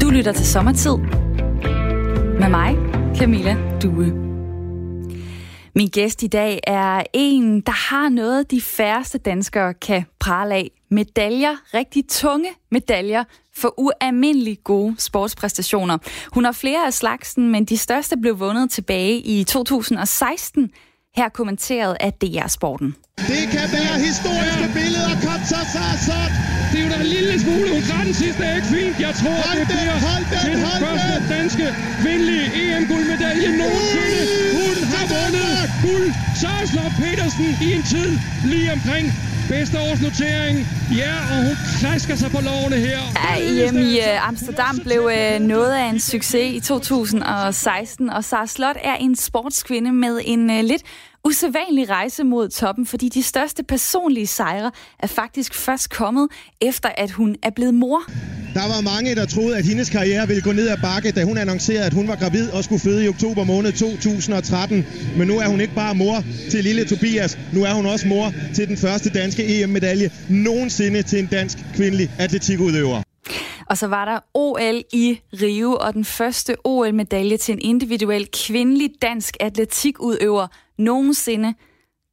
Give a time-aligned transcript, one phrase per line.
[0.00, 0.96] Du lytter til Sommertid
[2.40, 2.76] med mig,
[3.16, 4.28] Camilla Due.
[5.74, 10.70] Min gæst i dag er en, der har noget, de færreste danskere kan prale af.
[10.90, 13.24] Medaljer, rigtig tunge medaljer
[13.56, 15.98] for ualmindelig gode sportspræstationer.
[16.32, 20.70] Hun har flere af slagsen, men de største blev vundet tilbage i 2016
[21.20, 22.90] her kommenteret af DR Sporten.
[23.32, 25.14] Det kan være historiske billeder.
[25.26, 26.18] Kom så, så, så.
[26.70, 27.68] Det er jo da en lille smule.
[27.74, 28.94] Hun sidste ikke fint.
[29.06, 31.28] Jeg tror, hold det bliver hold den, til den hold første den.
[31.36, 31.66] danske
[32.02, 34.20] kvindelige EM-guldmedalje nogensinde.
[34.60, 35.52] Hun har vundet
[35.84, 36.08] guld.
[36.40, 38.10] Sara Petersen i en tid
[38.44, 39.06] lige omkring
[39.48, 40.56] bedste årsnotering.
[40.96, 42.98] Ja, og hun klasker sig på lovene her.
[43.24, 48.46] Ja, EM i uh, Amsterdam blev uh, noget af en succes i 2016, og Sara
[48.46, 50.82] Slot er en sportskvinde med en uh, lidt
[51.24, 56.28] usædvanlig rejse mod toppen, fordi de største personlige sejre er faktisk først kommet,
[56.60, 58.02] efter at hun er blevet mor.
[58.54, 61.38] Der var mange, der troede, at hendes karriere ville gå ned ad bakke, da hun
[61.38, 64.86] annoncerede, at hun var gravid og skulle føde i oktober måned 2013.
[65.16, 68.32] Men nu er hun ikke bare mor til lille Tobias, nu er hun også mor
[68.54, 73.02] til den første danske EM-medalje nogensinde til en dansk kvindelig atletikudøver.
[73.66, 78.90] Og så var der OL i Rio, og den første OL-medalje til en individuel kvindelig
[79.02, 80.46] dansk atletikudøver
[80.78, 81.54] nogensinde.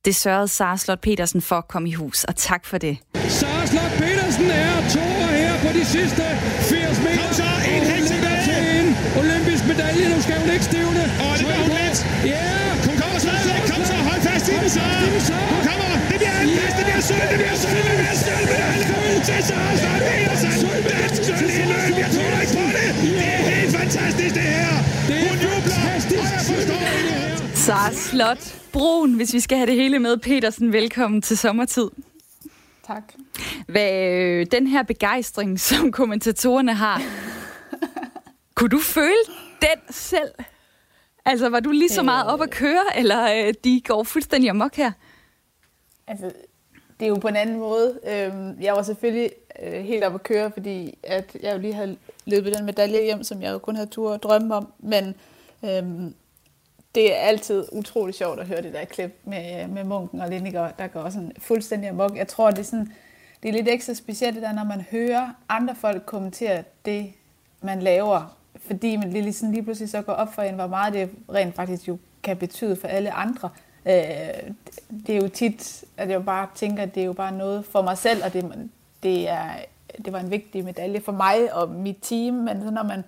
[0.06, 2.98] Det sørgede Sara Slot Petersen for at komme i hus, og tak for det.
[3.28, 6.24] Sara Slot Petersen er toer her på de sidste
[6.60, 7.22] 80 meter.
[7.22, 8.44] Kom så, en helt tilbage.
[8.48, 8.88] Til en
[9.22, 11.04] olympisk medalje, nu skal hun ikke stivne.
[11.26, 11.98] Og det gør hun let.
[12.34, 12.44] Ja.
[12.88, 13.62] Hun kommer stadigvæk.
[13.72, 14.84] Kom så, hold fast i den, så.
[15.54, 15.85] Hun kommer.
[28.12, 30.18] Slot Brun, hvis vi skal have det hele med.
[30.18, 31.90] Petersen, velkommen til sommertid.
[32.88, 33.14] Tak.
[33.68, 37.02] Hvad, øh, den her begejstring, som kommentatorerne har,
[38.56, 39.24] kunne du føle
[39.62, 40.32] den selv?
[41.26, 44.76] Altså, var du lige så meget op at køre, eller øh, de går fuldstændig amok
[44.76, 44.92] her?
[46.08, 46.32] Altså,
[47.00, 48.00] det er jo på en anden måde.
[48.08, 49.32] Øhm, jeg var selvfølgelig
[49.64, 53.24] øh, helt op at køre, fordi at jeg jo lige havde løbet den medalje hjem,
[53.24, 54.68] som jeg jo kun havde tur at drømme om.
[54.80, 55.16] Men
[55.66, 56.14] øhm,
[56.96, 60.72] det er altid utrolig sjovt at høre det der klip med, med munken og Lindiger,
[60.72, 62.18] der går sådan fuldstændig amok.
[62.18, 62.94] Jeg tror, det er, sådan,
[63.44, 67.14] det er lidt ekstra specielt, det der, når man hører andre folk kommentere det,
[67.62, 70.94] man laver, fordi man lige, sådan lige pludselig så går op for en, hvor meget
[70.94, 73.50] det rent faktisk jo kan betyde for alle andre.
[73.86, 73.94] Øh,
[75.08, 77.82] det er jo tit, at jeg bare tænker, at det er jo bare noget for
[77.82, 78.70] mig selv, og det,
[79.04, 79.50] det, er,
[80.06, 83.04] det var en vigtig medalje for mig og mit team, men så når man,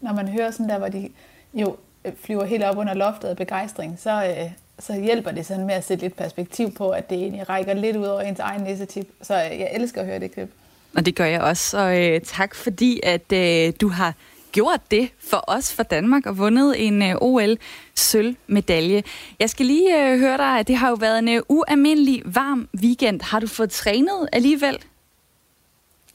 [0.00, 1.08] når man hører sådan der, hvor de
[1.54, 1.76] jo
[2.24, 5.84] flyver helt op under loftet af begejstring, så, øh, så hjælper det sådan med at
[5.84, 9.08] sætte lidt perspektiv på, at det egentlig rækker lidt ud over ens egen næsetip.
[9.22, 10.50] Så øh, jeg elsker at høre det klip.
[10.96, 14.14] Og det gør jeg også, og øh, tak fordi, at øh, du har
[14.52, 19.02] gjort det for os, for Danmark, og vundet en øh, OL-sølvmedalje.
[19.40, 22.68] Jeg skal lige øh, høre dig, at det har jo været en øh, ualmindelig varm
[22.80, 23.20] weekend.
[23.22, 24.78] Har du fået trænet alligevel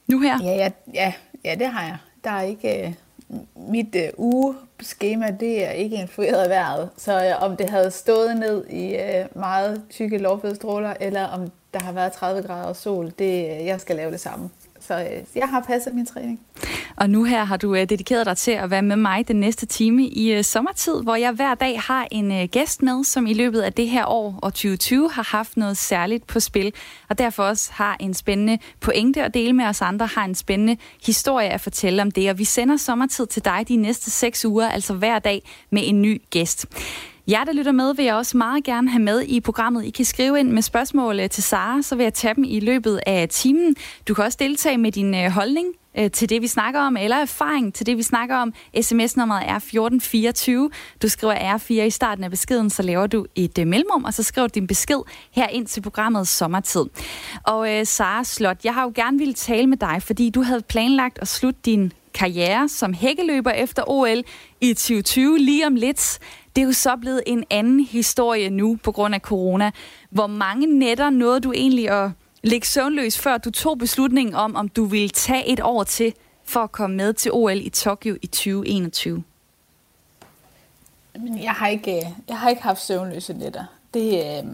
[0.06, 0.38] nu her?
[0.42, 1.12] Ja, ja, ja,
[1.44, 1.96] ja det har jeg.
[2.24, 2.86] Der er ikke...
[2.86, 2.92] Øh,
[3.54, 4.08] mit øh,
[4.82, 6.88] skema, det er ikke influeret af vejret.
[6.96, 11.80] Så øh, om det havde stået ned i øh, meget tykke lovfødestråler, eller om der
[11.80, 14.50] har været 30 grader sol, det, øh, jeg skal lave det samme.
[14.80, 16.40] Så øh, jeg har passet min træning.
[16.96, 19.66] Og nu her har du øh, dedikeret dig til at være med mig den næste
[19.66, 23.34] time i øh, sommertid, hvor jeg hver dag har en øh, gæst med, som i
[23.34, 26.72] løbet af det her år og 2020 har haft noget særligt på spil,
[27.08, 30.76] og derfor også har en spændende pointe at dele med os andre, har en spændende
[31.06, 32.30] historie at fortælle om det.
[32.30, 36.02] Og vi sender sommertid til dig de næste seks uger, altså hver dag med en
[36.02, 36.66] ny gæst.
[37.28, 39.84] Jer, der lytter med, vil jeg også meget gerne have med i programmet.
[39.84, 42.60] I kan skrive ind med spørgsmål øh, til Sara, så vil jeg tage dem i
[42.60, 43.76] løbet af timen.
[44.08, 45.66] Du kan også deltage med din øh, holdning
[45.98, 48.52] øh, til det, vi snakker om, eller erfaring til det, vi snakker om.
[48.80, 50.70] SMS-nummeret er 1424.
[51.02, 54.22] Du skriver R4 i starten af beskeden, så laver du et øh, mellemrum, og så
[54.22, 56.84] skriver du din besked her ind til programmet Sommertid.
[57.46, 60.62] Og øh, Sara Slot, jeg har jo gerne ville tale med dig, fordi du havde
[60.62, 64.22] planlagt at slutte din karriere som hækkeløber efter OL
[64.60, 66.18] i 2020 lige om lidt.
[66.56, 69.70] Det er jo så blevet en anden historie nu på grund af corona.
[70.10, 72.10] Hvor mange nætter nåede du egentlig at
[72.42, 76.60] ligge søvnløs, før du tog beslutningen om, om du ville tage et år til for
[76.60, 79.24] at komme med til OL i Tokyo i 2021?
[81.14, 83.64] Men jeg har ikke, øh, jeg har ikke haft søvnløse nætter.
[83.94, 84.44] Det, øh,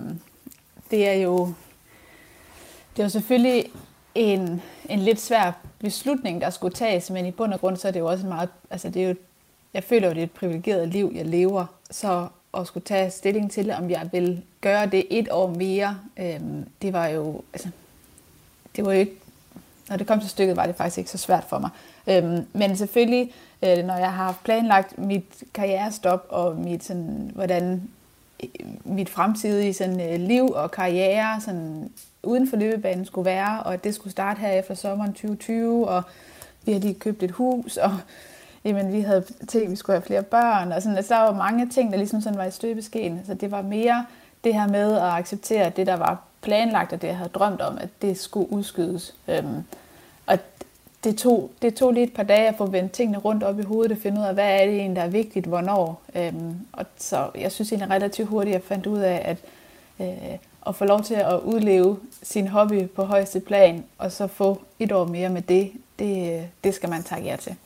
[0.91, 1.55] det er jo
[2.99, 3.65] det er jo selvfølgelig
[4.15, 7.93] en, en lidt svær beslutning, der skulle tages, men i bund og grund så er
[7.93, 9.15] det jo også meget, altså det er jo,
[9.75, 12.29] jeg føler jo, det er et privilegeret liv, jeg lever, så
[12.61, 16.41] at skulle tage stilling til, om jeg vil gøre det et år mere, øh,
[16.83, 17.69] det var jo, altså,
[18.77, 19.13] det var jo ikke,
[19.89, 21.71] når det kom til stykket, var det faktisk ikke så svært for mig.
[22.07, 23.33] Øh, men selvfølgelig,
[23.63, 27.83] øh, når jeg har planlagt mit karrierestop og mit, sådan, hvordan
[28.43, 28.49] øh,
[28.85, 31.91] mit fremtidige sådan, øh, liv og karriere sådan,
[32.23, 36.03] uden for løbebanen skulle være, og at det skulle starte her efter sommeren 2020, og
[36.65, 37.99] vi har lige købt et hus, og
[38.65, 41.33] jamen, vi havde tænkt, at vi skulle have flere børn, og sådan, altså, der var
[41.33, 44.07] mange ting, der ligesom sådan var i støbeskeen, så det var mere
[44.45, 47.61] det her med at acceptere, at det, der var planlagt, og det, jeg havde drømt
[47.61, 49.15] om, at det skulle udskydes.
[49.29, 49.63] Øhm,
[50.27, 50.39] og
[51.05, 53.63] det tog, det tog lige et par dage at få vendt tingene rundt op i
[53.63, 56.03] hovedet og finde ud af, hvad er det egentlig, der er vigtigt, hvornår.
[56.15, 59.39] Øhm, og så jeg synes egentlig relativt hurtigt, at jeg fandt ud af, at
[60.01, 60.39] øh,
[60.69, 64.93] at få lov til at udleve sin hobby på højeste plan, og så få et
[64.93, 67.57] år mere med det, det, øh, det skal man takke jer til.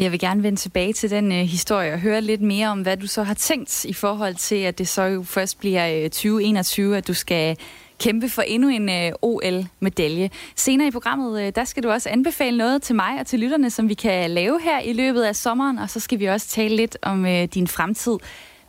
[0.00, 2.96] Jeg vil gerne vende tilbage til den øh, historie og høre lidt mere om, hvad
[2.96, 6.96] du så har tænkt i forhold til, at det så jo først bliver øh, 2021,
[6.96, 7.56] at du skal
[8.00, 10.30] kæmpe for endnu en øh, OL-medalje.
[10.56, 13.70] Senere i programmet, øh, der skal du også anbefale noget til mig og til lytterne,
[13.70, 16.76] som vi kan lave her i løbet af sommeren, og så skal vi også tale
[16.76, 18.16] lidt om øh, din fremtid.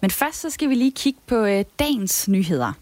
[0.02, 2.74] Men først så skal vi lige kigge på øh, dagens nyheder.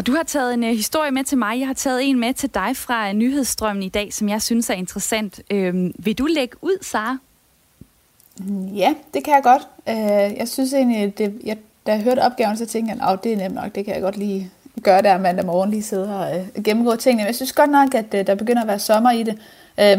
[0.00, 1.58] Og du har taget en uh, historie med til mig.
[1.58, 4.70] Jeg har taget en med til dig fra uh, nyhedsstrømmen i dag, som jeg synes
[4.70, 5.40] er interessant.
[5.50, 7.16] Uh, vil du lægge ud, Sara?
[8.74, 9.62] Ja, det kan jeg godt.
[9.86, 11.56] Uh, jeg synes egentlig, det, jeg,
[11.86, 14.02] da jeg hørte opgaven, så tænkte jeg, at det er nemt nok, det kan jeg
[14.02, 14.50] godt lige
[14.82, 17.22] gøre der mandag morgen, lige sidde og uh, gennemgå tingene.
[17.22, 19.38] Men jeg synes godt nok, at uh, der begynder at være sommer i det.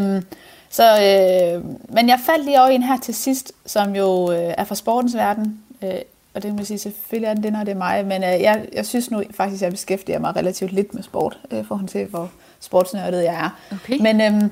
[0.00, 0.22] Uh,
[0.70, 1.64] så, øh,
[1.94, 5.16] men jeg faldt lige over en her til sidst, som jo øh, er fra sportens
[5.16, 5.60] verden.
[5.82, 5.88] Uh,
[6.34, 8.86] og det må sige, selvfølgelig er det når det er mig, men øh, jeg, jeg
[8.86, 12.30] synes nu faktisk, at jeg beskæftiger mig relativt lidt med sport, øh, for til, hvor
[12.60, 13.58] sportsnørdet jeg er.
[13.72, 13.98] Okay.
[14.00, 14.50] Men øhm,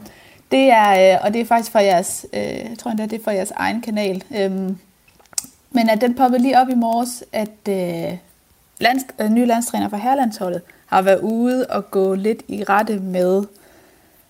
[0.51, 3.25] det er, øh, og det er faktisk fra jeres, øh, jeg tror endda, det er
[3.25, 4.25] fra jeres egen kanal.
[4.37, 4.79] Øhm,
[5.71, 8.19] men at den poppede lige op i morges, at øh,
[8.79, 13.45] lands, øh, nye landstræner for herlandsholdet har været ude og gå lidt i rette med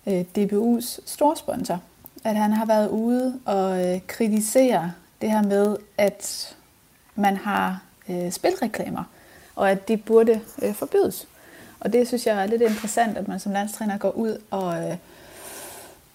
[0.07, 1.79] øh, DBU's storsponsor.
[2.23, 6.55] At han har været ude og øh, kritisere det her med, at
[7.21, 9.03] man har øh, spilreklamer,
[9.55, 11.27] og at de burde øh, forbydes.
[11.79, 14.83] Og det synes jeg er lidt interessant, at man som landstræner går ud og...
[14.83, 14.95] Øh,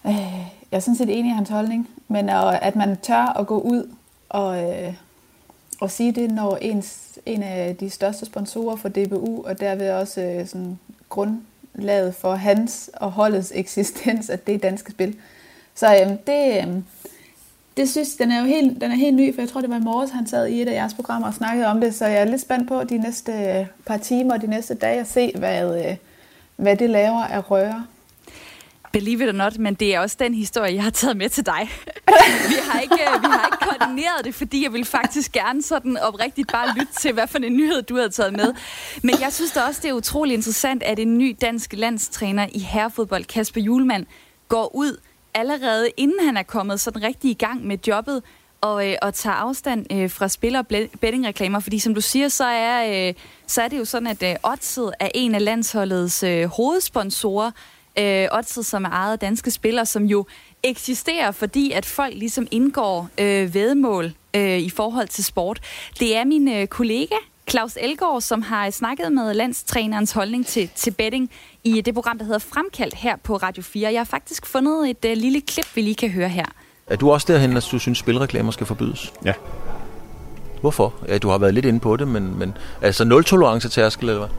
[0.05, 3.59] øh, jeg er sådan set enig i hans holdning, men at man tør at gå
[3.59, 3.93] ud
[4.29, 4.93] og, øh,
[5.79, 10.21] og sige det, når ens, en af de største sponsorer for DBU, og derved også
[10.21, 15.15] øh, sådan grundlaget for hans og holdets eksistens, at det er danske spil.
[15.75, 16.81] Så øh, det, øh,
[17.77, 19.77] det synes, den er jo helt, den er helt ny, for jeg tror, det var
[19.77, 22.21] i morges, han sad i et af jeres programmer og snakkede om det, så jeg
[22.21, 25.31] er lidt spændt på de næste øh, par timer og de næste dage at se,
[25.35, 25.95] hvad, øh,
[26.55, 27.85] hvad det laver af røre.
[28.91, 31.45] Believe it or not, men det er også den historie, jeg har taget med til
[31.45, 31.69] dig.
[32.51, 35.97] vi, har ikke, øh, vi har ikke koordineret det, fordi jeg vil faktisk gerne sådan
[35.97, 38.53] oprigtigt bare lytte til, hvad for en nyhed du har taget med.
[39.03, 42.59] Men jeg synes da også, det er utrolig interessant, at en ny dansk landstræner i
[42.59, 44.05] herrefodbold, Kasper Julemand,
[44.47, 44.97] går ud
[45.37, 48.23] allerede inden han er kommet sådan rigtig i gang med jobbet,
[48.61, 50.67] og, øh, og tager afstand øh, fra spil- og
[51.01, 53.13] bettingreklamer, fordi som du siger, så er, øh,
[53.47, 57.51] så er det jo sådan, at øh, Odset er en af landsholdets øh, hovedsponsorer,
[57.99, 60.25] øh, Odset, som er ejet af danske spillere, som jo
[60.63, 65.59] eksisterer, fordi at folk ligesom indgår øh, vedmål øh, i forhold til sport.
[65.99, 67.15] Det er min øh, kollega,
[67.49, 71.31] Claus Elgaard, som har snakket med landstrænerens holdning til, til betting
[71.63, 73.91] i det program, der hedder Fremkaldt her på Radio 4.
[73.91, 76.45] Jeg har faktisk fundet et uh, lille klip, vi lige kan høre her.
[76.87, 79.13] Er du også derhen, at du synes, spilreklamer skal forbydes?
[79.25, 79.33] Ja.
[80.61, 80.93] Hvorfor?
[81.07, 84.27] Ja, du har været lidt inde på det, men, men altså nul tolerance tærskel, eller
[84.27, 84.35] hvad?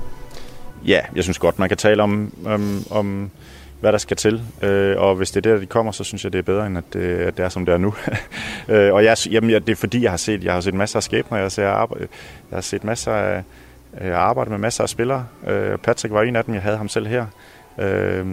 [0.86, 3.30] Ja, jeg synes godt, man kan tale om, om, om
[3.80, 4.42] hvad der skal til.
[4.62, 6.78] Øh, og hvis det er der, de kommer, så synes jeg, det er bedre, end
[6.78, 7.94] at, øh, at det er, som det er nu.
[8.74, 11.02] øh, og jeg, jamen, det er fordi, jeg har set, jeg har set masser af
[11.02, 11.38] skæbner.
[11.38, 12.08] Jeg, ser, arbejde,
[12.50, 13.42] jeg har set masser af,
[14.00, 15.26] øh, jeg arbejdet med masser af spillere.
[15.46, 17.26] Øh, Patrick var en af dem, jeg havde ham selv her.
[17.78, 18.26] Øh,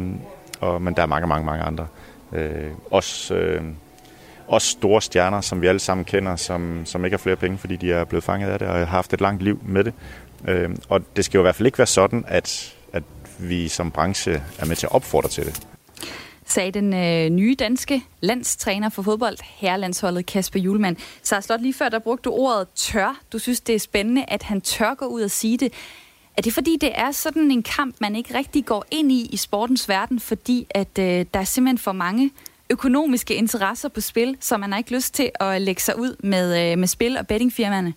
[0.59, 1.87] og, men der er mange, mange, mange andre.
[2.33, 3.61] Øh, også, øh,
[4.47, 7.75] også store stjerner, som vi alle sammen kender, som, som ikke har flere penge, fordi
[7.75, 9.93] de er blevet fanget af det og har haft et langt liv med det.
[10.47, 12.75] Øh, og det skal jo i hvert fald ikke være sådan, at
[13.39, 15.67] vi som branche er med til at opfordre til det.
[16.47, 20.97] Sagde den øh, nye danske landstræner for fodbold, herrelandsholdet Kasper Julemand.
[21.23, 23.21] Så Slot, lige før der brugte du ordet tør.
[23.31, 25.73] Du synes, det er spændende, at han tør gå ud og sige det.
[26.37, 29.37] Er det fordi, det er sådan en kamp, man ikke rigtig går ind i i
[29.37, 32.31] sportens verden, fordi at øh, der er simpelthen for mange
[32.69, 36.71] økonomiske interesser på spil, så man har ikke lyst til at lægge sig ud med,
[36.71, 37.93] øh, med spil- og bettingfirmaerne?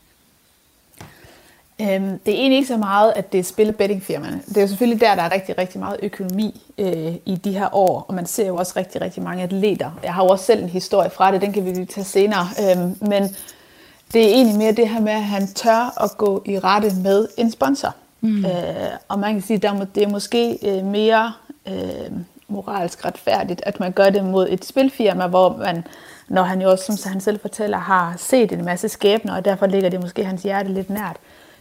[1.80, 4.42] Øhm, det er egentlig ikke så meget, at det er spil- bettingfirmaerne.
[4.48, 7.74] Det er jo selvfølgelig der, der er rigtig, rigtig meget økonomi øh, i de her
[7.74, 9.90] år, og man ser jo også rigtig, rigtig mange atleter.
[10.02, 12.46] Jeg har jo også selv en historie fra det, den kan vi lige tage senere.
[12.62, 13.36] Øhm, men
[14.12, 17.28] det er egentlig mere det her med, at han tør at gå i rette med
[17.36, 17.94] en sponsor.
[18.20, 18.44] Mm.
[18.44, 18.52] Øh,
[19.08, 21.32] og man kan sige, at det er måske øh, mere
[21.68, 22.10] øh,
[22.48, 25.84] moralsk retfærdigt, at man gør det mod et spilfirma, hvor man,
[26.28, 29.66] når han jo også, som han selv fortæller, har set en masse skæbner, og derfor
[29.66, 31.16] ligger det måske hans hjerte lidt nært,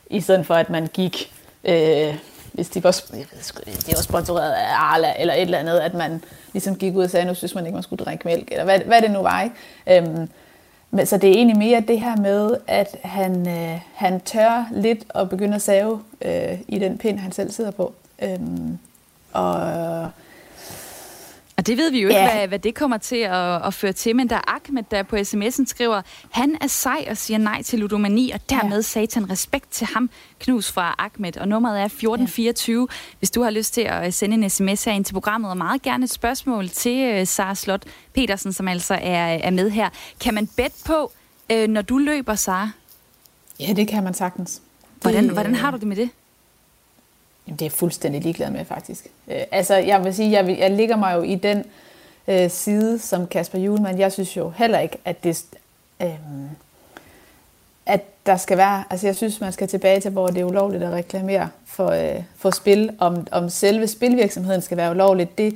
[0.09, 1.31] i stedet for at man gik,
[1.63, 2.15] øh,
[2.53, 5.93] hvis de var, jeg ved, de var sponsoreret af Arla eller et eller andet, at
[5.93, 6.23] man
[6.53, 8.79] ligesom gik ud og sagde, nu synes man ikke, man skulle drikke mælk, eller hvad,
[8.79, 9.41] hvad det nu var.
[9.41, 10.07] Ikke?
[10.07, 10.29] Øhm,
[10.91, 15.03] men, så det er egentlig mere det her med, at han, øh, han tør lidt
[15.15, 17.93] at begynde at save øh, i den pind, han selv sidder på.
[18.21, 18.77] Øhm,
[19.33, 20.09] og
[21.67, 22.37] og det ved vi jo ikke, ja.
[22.37, 25.65] hvad, hvad det kommer til at, at føre til, men der Ahmed, der på sms'en
[25.65, 28.81] skriver, han er sej og siger nej til ludomani, og dermed ja.
[28.81, 30.09] satan respekt til ham,
[30.39, 31.37] knus fra Ahmed.
[31.37, 32.95] Og nummeret er 1424, ja.
[33.19, 35.81] hvis du har lyst til at sende en sms her ind til programmet, og meget
[35.81, 37.83] gerne et spørgsmål til uh, Sara Slot
[38.13, 39.89] Petersen, som altså er, er med her.
[40.19, 41.11] Kan man bet på,
[41.53, 42.69] uh, når du løber, Sara?
[43.59, 44.61] Ja, det kan man sagtens.
[45.01, 46.09] Hvordan, det, hvordan har du det med det?
[47.47, 49.07] Jamen, det er jeg fuldstændig ligeglad med, faktisk.
[49.27, 51.63] Øh, altså, jeg vil sige, jeg, jeg ligger mig jo i den
[52.27, 53.97] øh, side som Kasper Julemand.
[53.97, 55.45] Jeg synes jo heller ikke, at det...
[56.01, 56.15] Øh,
[57.85, 58.83] at der skal være...
[58.89, 62.23] Altså, jeg synes, man skal tilbage til, hvor det er ulovligt at reklamere for, øh,
[62.35, 62.95] for spil.
[62.99, 65.55] Om, om selve spilvirksomheden skal være ulovligt, det,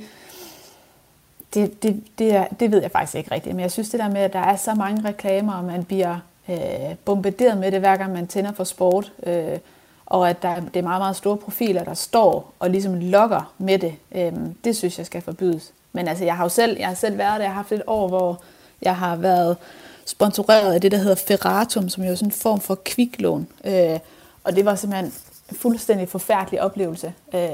[1.54, 3.56] det, det, det, er, det ved jeg faktisk ikke rigtigt.
[3.56, 6.16] Men jeg synes det der med, at der er så mange reklamer, og man bliver
[6.48, 9.12] øh, bombarderet med det, hver gang man tænder for sport...
[9.26, 9.58] Øh,
[10.06, 13.78] og at der, det er meget, meget store profiler, der står og ligesom lokker med
[13.78, 13.94] det.
[14.14, 15.72] Øhm, det synes jeg skal forbydes.
[15.92, 17.82] Men altså, jeg har jo selv, jeg har selv været der, jeg har haft et
[17.86, 18.40] år, hvor
[18.82, 19.56] jeg har været
[20.04, 23.46] sponsoreret af det, der hedder Ferratum, som jo er sådan en form for kviklån.
[23.64, 23.98] Øh,
[24.44, 25.12] og det var simpelthen
[25.50, 27.50] en fuldstændig forfærdelig oplevelse, øh,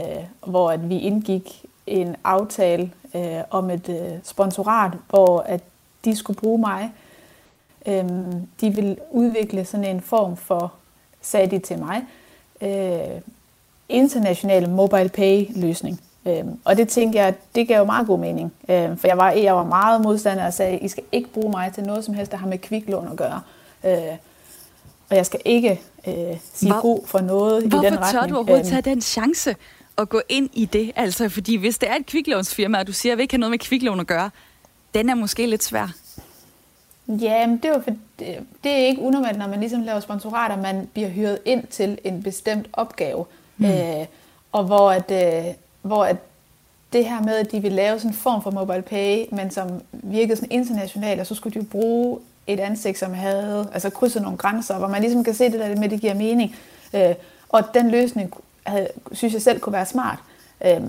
[0.47, 5.61] hvor at vi indgik en aftale øh, om et øh, sponsorat, hvor at
[6.05, 6.93] de skulle bruge mig.
[7.87, 8.05] Øh,
[8.61, 10.73] de ville udvikle sådan en form for,
[11.23, 12.05] sagde de til mig,
[12.63, 13.21] øh,
[13.89, 16.01] internationale mobile pay løsning.
[16.27, 18.53] Øh, og det tænker jeg, det gav jo meget god mening.
[18.69, 21.73] Øh, for jeg var, jeg var meget modstander og sagde, I skal ikke bruge mig
[21.75, 23.41] til noget som helst, der har med kviklån at gøre.
[23.85, 24.17] Øh,
[25.11, 26.15] og jeg skal ikke øh,
[26.55, 27.97] sige Hvor, god for noget i den retning.
[27.97, 29.57] Hvorfor tør du overhovedet øhm, tage den chance
[29.99, 30.93] at gå ind i det?
[30.97, 33.51] Altså, fordi hvis det er et kviklånsfirma, og du siger, at vi ikke har noget
[33.51, 34.31] med kviklån at gøre,
[34.95, 35.89] den er måske lidt svær.
[37.09, 37.91] Ja, men det, var for,
[38.65, 42.23] det er ikke unormalt, når man ligesom laver sponsorater, man bliver hyret ind til en
[42.23, 43.25] bestemt opgave.
[43.57, 43.65] Mm.
[43.65, 44.07] Øh,
[44.53, 46.17] og hvor, at, øh, hvor at
[46.93, 49.83] det her med, at de vil lave sådan en form for mobile pay, men som
[49.93, 54.23] virkede sådan internationalt, og så skulle de jo bruge et ansigt, som havde altså krydset
[54.23, 56.57] nogle grænser, hvor man ligesom kan se det der med, at det giver mening.
[56.95, 57.15] Øh,
[57.49, 58.35] og den løsning
[58.67, 60.19] havde, synes jeg selv kunne være smart.
[60.65, 60.81] Øh,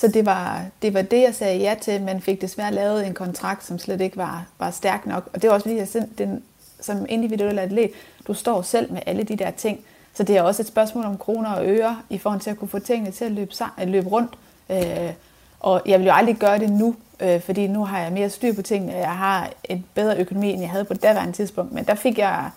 [0.00, 3.14] så det var, det var det, jeg sagde ja til, men fik desværre lavet en
[3.14, 5.28] kontrakt, som slet ikke var, var stærk nok.
[5.32, 6.42] Og det var også fordi, jeg den,
[6.80, 7.90] som individuel atlet,
[8.26, 9.80] du står selv med alle de der ting.
[10.14, 12.68] Så det er også et spørgsmål om kroner og øre, i forhold til at kunne
[12.68, 14.38] få tingene til at løbe, at løbe rundt.
[14.70, 15.12] Øh,
[15.60, 18.54] og jeg vil jo aldrig gøre det nu, øh, fordi nu har jeg mere styr
[18.54, 21.72] på tingene, jeg har en bedre økonomi, end jeg havde på det daværende tidspunkt.
[21.72, 22.50] Men der fik jeg,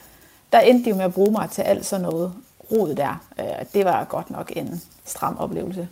[0.51, 2.33] der endte de jo med at bruge mig til alt sådan noget
[2.71, 3.23] rod der.
[3.39, 5.87] Øh, det var godt nok en stram oplevelse.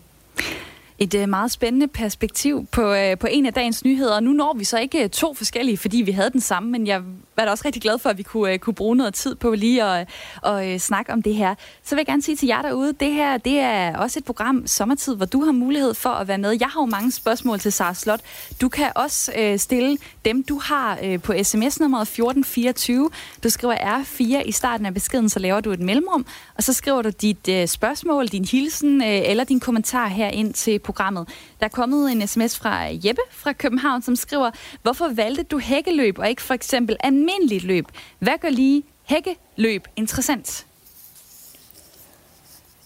[1.02, 4.20] Et øh, meget spændende perspektiv på, øh, på en af dagens nyheder.
[4.20, 7.02] Nu når vi så ikke øh, to forskellige, fordi vi havde den samme, men jeg
[7.40, 9.52] var da også rigtig glad for, at vi kunne, øh, kunne bruge noget tid på
[9.52, 10.10] lige at,
[10.46, 11.56] at, øh, snakke om det her.
[11.84, 14.68] Så vil jeg gerne sige til jer derude, det her det er også et program
[14.68, 16.58] Sommertid, hvor du har mulighed for at være med.
[16.60, 18.20] Jeg har jo mange spørgsmål til Sara Slot.
[18.62, 23.10] Du kan også øh, stille dem, du har øh, på sms-nummeret 1424.
[23.44, 27.02] Du skriver R4 i starten af beskeden, så laver du et mellemrum, og så skriver
[27.02, 31.28] du dit øh, spørgsmål, din hilsen øh, eller din kommentar her ind til programmet.
[31.60, 36.20] Der er kommet en sms fra Jeppe fra København, som skriver, hvorfor valgte du hækkeløb
[36.20, 36.98] og ikke for eksempel
[37.30, 37.86] almindeligt løb?
[38.20, 40.66] Hvad gør lige hækkeløb interessant?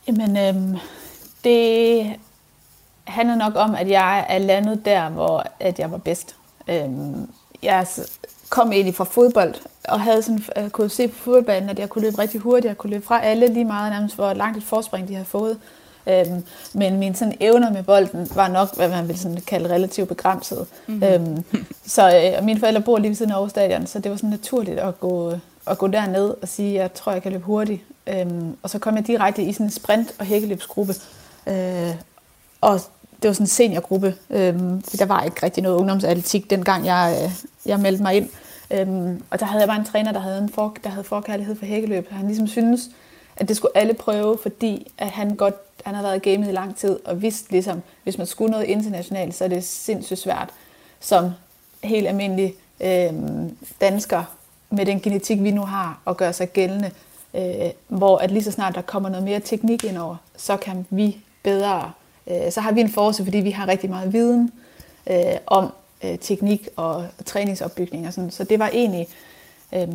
[0.08, 0.78] Jamen, øhm,
[1.44, 2.16] det
[3.04, 6.36] handler nok om, at jeg er landet der, hvor at jeg var bedst.
[6.68, 7.30] Øhm,
[7.64, 7.88] jeg
[8.50, 12.02] kom egentlig fra fodbold, og havde sådan, jeg kunne se på fodboldbanen, at jeg kunne
[12.02, 12.66] løbe rigtig hurtigt.
[12.66, 15.60] Jeg kunne løbe fra alle lige meget nærmest, hvor langt et forspring de havde fået.
[16.08, 16.44] Øhm,
[16.74, 20.68] men mine sådan, evner med bolden var nok, hvad man vil sådan kalde relativt begrænset.
[20.88, 21.04] Mm-hmm.
[21.04, 21.44] Øhm,
[21.86, 24.30] så øh, mine forældre bor lige ved siden af Aarhus Stadion, så det var sådan
[24.30, 25.34] naturligt at gå,
[25.68, 27.82] at gå derned og sige, at jeg tror, jeg kan løbe hurtigt.
[28.08, 30.94] Øhm, og så kom jeg direkte i sådan en sprint- og hækkeløbsgruppe.
[31.48, 31.96] Øh,
[32.62, 32.80] og
[33.22, 37.20] det var sådan en seniorgruppe, øhm, for der var ikke rigtig noget ungdomsatletik, dengang jeg,
[37.24, 37.32] øh,
[37.66, 38.30] jeg meldte mig ind.
[38.72, 41.56] Øhm, og der havde jeg bare en træner, der havde, en for, der havde forkærlighed
[41.56, 42.12] for hækkeløb.
[42.12, 42.90] Han ligesom synes,
[43.36, 46.52] at det skulle alle prøve, fordi at han godt han har været i gamet i
[46.52, 50.50] lang tid, og vidste ligesom, hvis man skulle noget internationalt, så er det sindssygt svært
[51.00, 51.32] som
[51.84, 53.14] helt almindelig øh,
[53.82, 54.24] dansker
[54.70, 56.92] med den genetik, vi nu har, at gøre sig gældende.
[57.34, 60.86] øh, hvor at lige så snart der kommer noget mere teknik ind over, så kan
[60.90, 61.92] vi bedre,
[62.28, 64.52] øh, så har vi en force, fordi vi har rigtig meget viden
[65.10, 65.74] øh, om
[66.04, 68.32] øh, teknik og træningsopbygning og sådan.
[68.32, 69.08] Så det var egentlig
[69.74, 69.88] øh,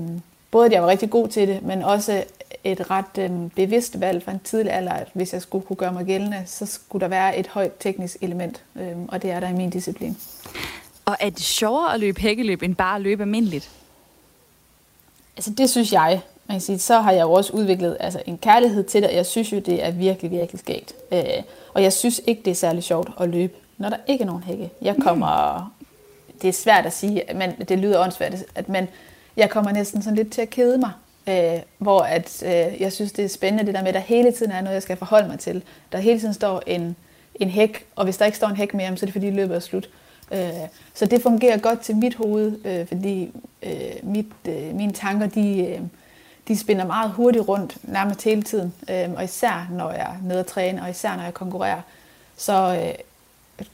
[0.50, 2.24] både, at jeg var rigtig god til det, men også
[2.64, 5.92] et ret øh, bevidst valg fra en tidlig alder, at hvis jeg skulle kunne gøre
[5.92, 9.48] mig gældende, så skulle der være et højt teknisk element, øh, og det er der
[9.48, 10.16] i min disciplin.
[11.04, 13.70] Og er det sjovere at løbe hækkeløb, end bare at løbe almindeligt?
[15.36, 16.20] Altså det synes jeg.
[16.46, 19.16] Man kan sige, så har jeg jo også udviklet altså, en kærlighed til det, og
[19.16, 20.94] jeg synes jo, det er virkelig, virkelig skægt.
[21.12, 21.22] Øh,
[21.74, 24.42] og jeg synes ikke, det er særlig sjovt at løbe, når der ikke er nogen
[24.42, 24.70] hække.
[24.82, 25.72] Jeg kommer...
[26.42, 28.88] Det er svært at sige, men det lyder åndssvært, at man,
[29.36, 30.90] jeg kommer næsten sådan lidt til at kede mig.
[31.28, 34.32] Øh, hvor at, øh, jeg synes, det er spændende det der med, at der hele
[34.32, 35.62] tiden er noget, jeg skal forholde mig til.
[35.92, 36.96] Der hele tiden står en,
[37.34, 39.56] en hæk, og hvis der ikke står en hæk mere, så er det fordi løbet
[39.56, 39.88] er slut.
[40.32, 40.48] Øh,
[40.94, 43.32] så det fungerer godt til mit hoved, øh, fordi
[43.62, 45.80] øh, mit, øh, mine tanker, de, øh,
[46.48, 48.74] de spinder meget hurtigt rundt, nærmest hele tiden.
[48.90, 51.80] Øh, og især når jeg er nede og træne, og især når jeg konkurrerer.
[52.36, 52.94] Så øh,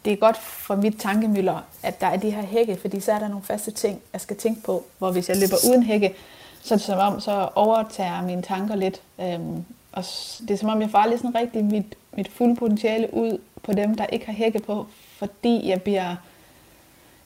[0.04, 3.18] det er godt for mit tankemøller, at der er de her hække, fordi så er
[3.18, 4.84] der nogle faste ting, jeg skal tænke på.
[4.98, 6.14] Hvor hvis jeg løber uden hække,
[6.64, 9.00] så er det som om, så overtager mine tanker lidt.
[9.20, 10.04] Øhm, og
[10.40, 13.72] det er som om, jeg får aldrig sådan rigtig mit, mit fulde potentiale ud på
[13.72, 14.86] dem, der ikke har hække på,
[15.18, 16.16] fordi jeg bliver,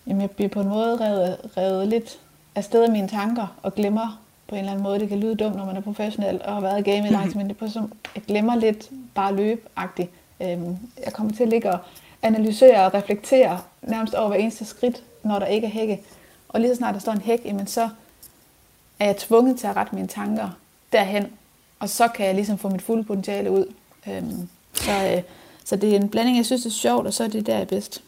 [0.06, 2.18] jamen jeg bliver på en måde revet, revet lidt
[2.54, 5.00] af sted af mine tanker og glemmer på en eller anden måde.
[5.00, 7.26] Det kan lyde dumt, når man er professionel og har været i game i lang
[7.30, 10.10] tid, men det er på som, jeg glemmer lidt bare løb-agtigt.
[10.42, 11.78] Øhm, jeg kommer til at ligge og
[12.22, 16.00] analysere og reflektere nærmest over hver eneste skridt, når der ikke er hække.
[16.48, 17.88] Og lige så snart der står en hæk, jamen så
[19.00, 20.48] er jeg tvunget til at rette mine tanker
[20.92, 21.26] derhen,
[21.78, 23.74] og så kan jeg ligesom få mit fulde potentiale ud.
[24.08, 25.22] Øhm, så, øh,
[25.64, 27.62] så det er en blanding, jeg synes er sjovt, og så er det der, jeg
[27.62, 28.02] er bedst.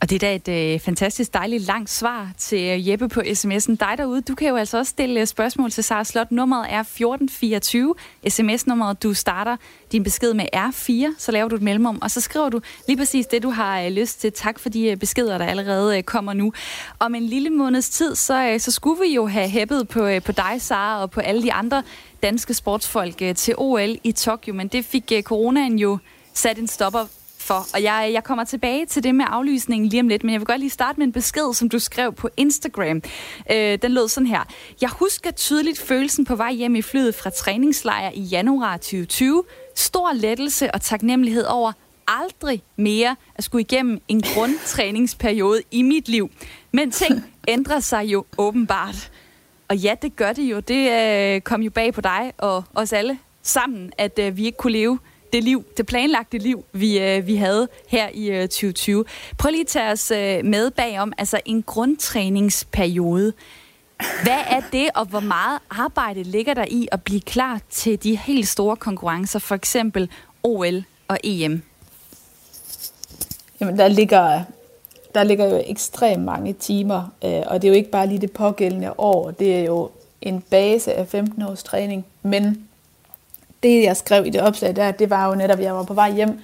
[0.00, 3.74] Og det er da et øh, fantastisk dejligt langt svar til øh, Jeppe på sms'en.
[3.74, 6.30] Dig derude, du kan jo altså også stille øh, spørgsmål til Sara Slot.
[6.30, 7.94] Nummeret er 1424.
[8.28, 9.56] SMS-nummeret, du starter
[9.92, 13.26] din besked med R4, så laver du et mellemrum, og så skriver du lige præcis
[13.26, 14.32] det, du har øh, lyst til.
[14.32, 16.52] Tak for de øh, beskeder, der allerede øh, kommer nu.
[16.98, 20.22] Om en lille måneds tid, så, øh, så skulle vi jo have hæppet på, øh,
[20.22, 21.82] på dig, Sara, og på alle de andre
[22.22, 25.98] danske sportsfolk øh, til OL i Tokyo, men det fik øh, coronaen jo
[26.34, 27.06] sat en stopper
[27.40, 27.66] for.
[27.74, 30.46] Og jeg, jeg kommer tilbage til det med aflysningen lige om lidt, men jeg vil
[30.46, 33.02] godt lige starte med en besked, som du skrev på Instagram.
[33.52, 34.40] Øh, den lød sådan her.
[34.80, 39.44] Jeg husker tydeligt følelsen på vej hjem i flyet fra træningslejr i januar 2020.
[39.76, 41.72] Stor lettelse og taknemmelighed over
[42.08, 46.30] aldrig mere at skulle igennem en grundtræningsperiode i mit liv.
[46.72, 49.10] Men ting ændrer sig jo åbenbart.
[49.68, 50.60] Og ja, det gør det jo.
[50.60, 54.58] Det øh, kom jo bag på dig og os alle sammen, at øh, vi ikke
[54.58, 54.98] kunne leve
[55.32, 59.04] det liv, det planlagte liv, vi, øh, vi havde her i øh, 2020.
[59.38, 63.32] Prøv lige at tage os øh, med bagom, altså en grundtræningsperiode.
[64.22, 68.16] Hvad er det, og hvor meget arbejde ligger der i at blive klar til de
[68.16, 70.10] helt store konkurrencer, for eksempel
[70.42, 71.62] OL og EM?
[73.60, 74.42] Jamen, der ligger,
[75.14, 78.32] der ligger jo ekstremt mange timer, øh, og det er jo ikke bare lige det
[78.32, 79.90] pågældende år, det er jo
[80.22, 82.68] en base af 15 års træning, men
[83.62, 85.94] det, jeg skrev i det opslag der, det var jo netop, at jeg var på
[85.94, 86.40] vej hjem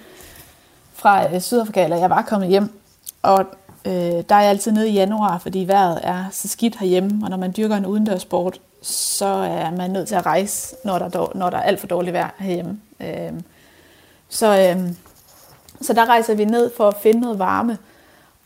[0.93, 2.79] fra øh, Sydafrika, eller jeg var kommet hjem,
[3.21, 3.45] og
[3.85, 3.91] øh,
[4.29, 7.37] der er jeg altid nede i januar, fordi vejret er så skidt herhjemme, og når
[7.37, 11.57] man dyrker en udendørssport, så er man nødt til at rejse, når der, når der
[11.57, 12.79] er alt for dårligt vejr herhjemme.
[12.99, 13.33] Øh,
[14.29, 14.91] så, øh,
[15.81, 17.77] så der rejser vi ned for at finde noget varme,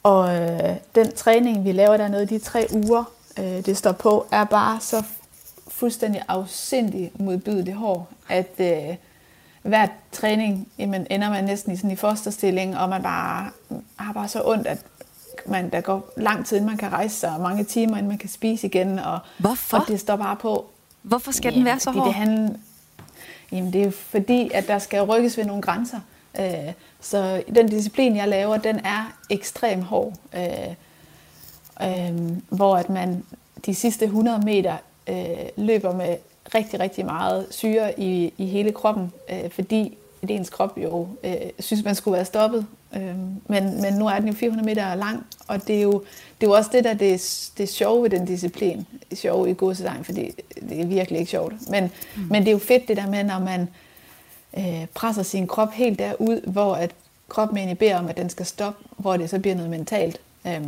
[0.03, 3.03] og øh, den træning, vi laver dernede de tre uger,
[3.39, 5.03] øh, det står på, er bare så
[5.67, 8.95] fuldstændig afsindig modbydeligt hård, at øh,
[9.61, 13.49] hver træning jamen, ender man næsten i sådan i fosterstilling, og man bare
[13.95, 14.85] har bare så ondt, at
[15.45, 18.17] man, der går lang tid, inden man kan rejse sig, og mange timer, inden man
[18.17, 18.99] kan spise igen.
[18.99, 19.77] Og, Hvorfor?
[19.77, 20.69] Og det står bare på.
[21.01, 22.05] Hvorfor skal ja, den være så hård?
[22.05, 22.49] Det, handler,
[23.51, 25.99] jamen, det er fordi, at der skal rykkes ved nogle grænser.
[26.39, 30.13] Øh, så den disciplin, jeg laver, den er ekstremt hård.
[30.35, 30.75] Øh,
[31.83, 33.23] øh, hvor at man
[33.65, 35.15] de sidste 100 meter øh,
[35.57, 36.17] løber med
[36.55, 39.97] rigtig, rigtig meget syre i, i hele kroppen, øh, fordi
[40.29, 42.65] ens krop jo øh, synes, man skulle være stoppet.
[42.95, 43.15] Øh,
[43.47, 45.91] men, men nu er den jo 400 meter lang, og det er jo,
[46.41, 48.85] det er jo også det, der det, det er sjove ved den disciplin.
[49.13, 50.31] Sjove i godsetegn, fordi
[50.69, 51.53] det er virkelig ikke sjovt.
[51.69, 52.21] Men, mm.
[52.29, 53.67] men det er jo fedt det der med, når man
[54.57, 56.91] øh, presser sin krop helt derud, hvor at
[57.29, 60.19] kroppen egentlig beder om, at den skal stoppe, hvor det så bliver noget mentalt.
[60.47, 60.61] Øh,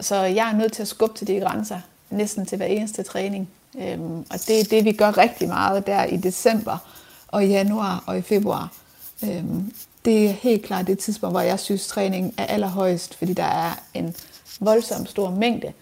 [0.00, 3.48] så jeg er nødt til at skubbe til de grænser, næsten til hver eneste træning.
[3.78, 6.78] Øhm, og det er det, vi gør rigtig meget der i december
[7.28, 8.72] og i januar og i februar.
[9.24, 9.72] Øhm,
[10.04, 13.82] det er helt klart det tidspunkt, hvor jeg synes, træningen er allerhøjest, fordi der er
[13.94, 14.14] en
[14.60, 15.72] voldsom stor mængde.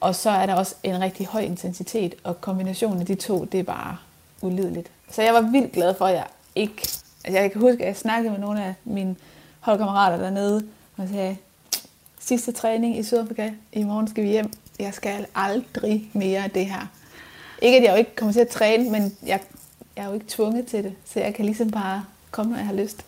[0.00, 3.60] Og så er der også en rigtig høj intensitet, og kombinationen af de to, det
[3.60, 3.96] er bare
[4.40, 4.90] ulideligt.
[5.10, 6.88] Så jeg var vildt glad for, at jeg ikke...
[7.24, 9.16] Altså jeg kan huske, at jeg snakkede med nogle af mine
[9.60, 11.36] holdkammerater dernede, og sagde,
[12.20, 14.52] sidste træning i Sydafrika, i morgen skal vi hjem.
[14.78, 16.86] Jeg skal aldrig mere det her.
[17.62, 19.40] Ikke at jeg jo ikke kommer til at træne, men jeg,
[19.96, 22.66] jeg er jo ikke tvunget til det, så jeg kan ligesom bare komme, når jeg
[22.66, 23.04] har lyst.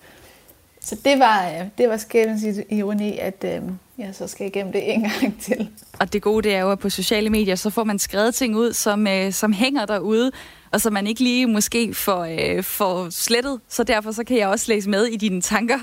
[0.80, 3.62] Så det var, øh, det var skæbens ironi, at øh,
[3.98, 5.68] Ja, så skal jeg igennem det en gang til.
[5.98, 8.56] Og det gode det er jo, at på sociale medier, så får man skrevet ting
[8.56, 10.30] ud, som, øh, som hænger derude,
[10.70, 13.60] og som man ikke lige måske får, øh, får slettet.
[13.68, 15.78] Så derfor så kan jeg også læse med i dine tanker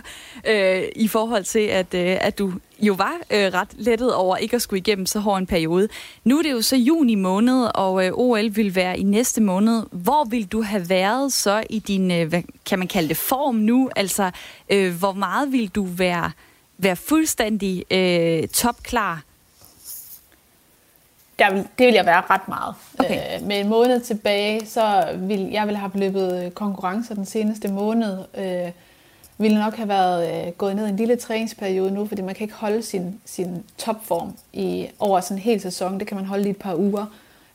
[0.47, 4.55] øh, i forhold til, at, øh, at du jo var øh, ret lettet over ikke
[4.55, 5.87] at skulle igennem så hård en periode.
[6.23, 9.83] Nu er det jo så juni måned, og øh, OL vil være i næste måned.
[9.91, 13.55] Hvor vil du have været så i din, øh, hvad kan man kalde det, form
[13.55, 13.89] nu?
[13.95, 14.31] Altså,
[14.69, 16.31] øh, hvor meget vil du være,
[16.83, 19.23] være fuldstændig øh, topklar
[21.41, 22.75] der vil, det vil jeg være ret meget.
[22.99, 23.39] Okay.
[23.39, 27.67] Øh, med en måned tilbage, så vil jeg vil have løbet øh, konkurrencer den seneste
[27.67, 28.17] måned.
[28.37, 28.71] Øh,
[29.37, 32.43] ville nok have været øh, gået ned i en lille træningsperiode nu, fordi man kan
[32.43, 35.99] ikke holde sin, sin topform i, over sådan en hel sæson.
[35.99, 37.05] Det kan man holde i et par uger,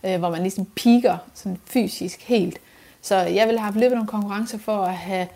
[0.05, 2.59] øh, hvor man ligesom piker sådan fysisk helt.
[3.03, 5.27] Så jeg ville have løbet nogle konkurrencer for at have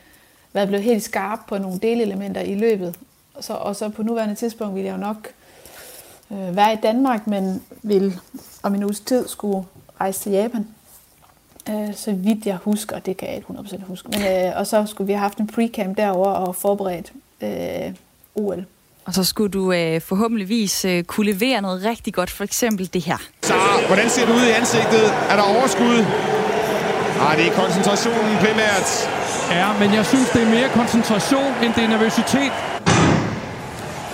[0.53, 2.97] været blevet helt skarp på nogle delelementer i løbet.
[3.41, 5.29] Så, og så på nuværende tidspunkt ville jeg jo nok
[6.33, 8.21] øh, være i Danmark, men vil
[8.63, 9.65] om en uges tid skulle
[10.01, 10.67] rejse til Japan.
[11.71, 14.09] Øh, så vidt jeg husker, det kan jeg ikke 100% huske.
[14.09, 17.95] Men, øh, og så skulle vi have haft en pre-camp derovre og forberedt øh,
[18.35, 18.65] OL.
[19.05, 23.03] Og så skulle du øh, forhåbentligvis øh, kunne levere noget rigtig godt, for eksempel det
[23.03, 23.19] her.
[23.43, 23.55] Så
[23.87, 25.05] hvordan ser det ud i ansigtet?
[25.31, 26.05] Er der overskud?
[27.21, 28.89] Ah, det er koncentrationen primært.
[29.51, 32.53] Ja, men jeg synes, det er mere koncentration, end det er nervøsitet.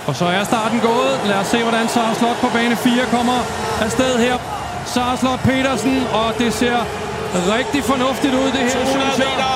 [0.09, 1.13] Og så er starten gået.
[1.31, 3.39] Lad os se, hvordan Sara Slot på bane 4 kommer
[3.87, 4.37] afsted her.
[4.95, 6.79] Sara Slot Petersen, og det ser
[7.57, 9.53] rigtig fornuftigt ud, det her, 200 meter.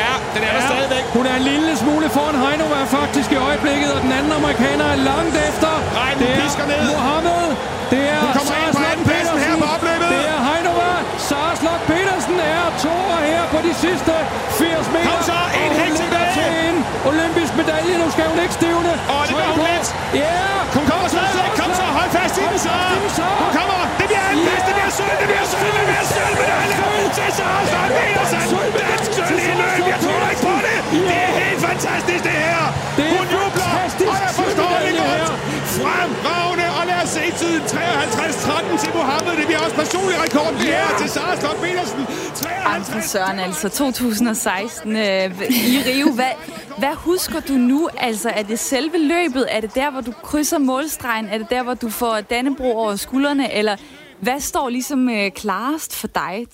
[0.00, 1.04] Ja, den er ja, der stadigvæk.
[1.18, 4.86] Hun er en lille smule foran Heino er faktisk i øjeblikket, og den anden amerikaner
[4.94, 5.70] er langt efter.
[6.00, 6.30] Regnen det
[6.62, 6.82] er ned.
[6.94, 7.44] Mohammed.
[7.92, 10.08] Det er Hun kommer Sarah ind på anden pladsen her på opløbet.
[10.14, 10.92] Det er Heinova.
[11.28, 12.96] Sara Slot Petersen er to
[13.30, 14.14] her på de sidste
[14.50, 15.10] 80 meter.
[15.10, 16.32] Kom så, en helt tilbage.
[16.38, 16.76] Til en
[17.10, 17.94] olympisk medalje.
[18.02, 18.92] Nu skal hun ikke stivne.
[19.16, 19.22] Og
[19.84, 20.20] let.
[20.20, 20.38] Ja.
[20.76, 21.50] Hun kommer stadigvæk.
[21.60, 22.74] Kom så, hold fast i den, så.
[23.42, 23.80] Hun kommer.
[24.00, 24.62] Det bliver en plads.
[24.68, 25.16] Det bliver sølv.
[25.22, 25.72] Det bliver sølv.
[25.78, 26.34] Det bliver sølv.
[26.40, 28.40] Medalje til Sara Slot Petersen.
[28.80, 29.82] Dansk sølv i løb.
[29.94, 30.78] Jeg tror ikke på det.
[31.08, 32.64] Det er helt fantastisk, det her.
[33.14, 33.68] Hun jubler.
[34.10, 35.30] Og jeg forstår det godt.
[35.78, 36.66] Fremragende.
[36.78, 37.62] Og lad os se tiden.
[37.62, 39.32] 53-13 til Mohammed.
[39.40, 40.50] Det bliver også personlig rekord.
[40.60, 42.02] Det her til Sara Slot Petersen.
[42.34, 45.04] 53 Søren, altså 2016 øh,
[45.72, 46.08] i Rio.
[46.18, 46.32] Hvad,
[46.78, 47.88] hvad husker du nu?
[47.98, 49.46] Altså, er det selve løbet?
[49.50, 51.26] Er det der, hvor du krydser målstregen?
[51.26, 53.52] Er det der, hvor du får Dannebro over skuldrene?
[53.52, 53.76] Eller
[54.20, 56.46] hvad står ligesom øh, klarest for dig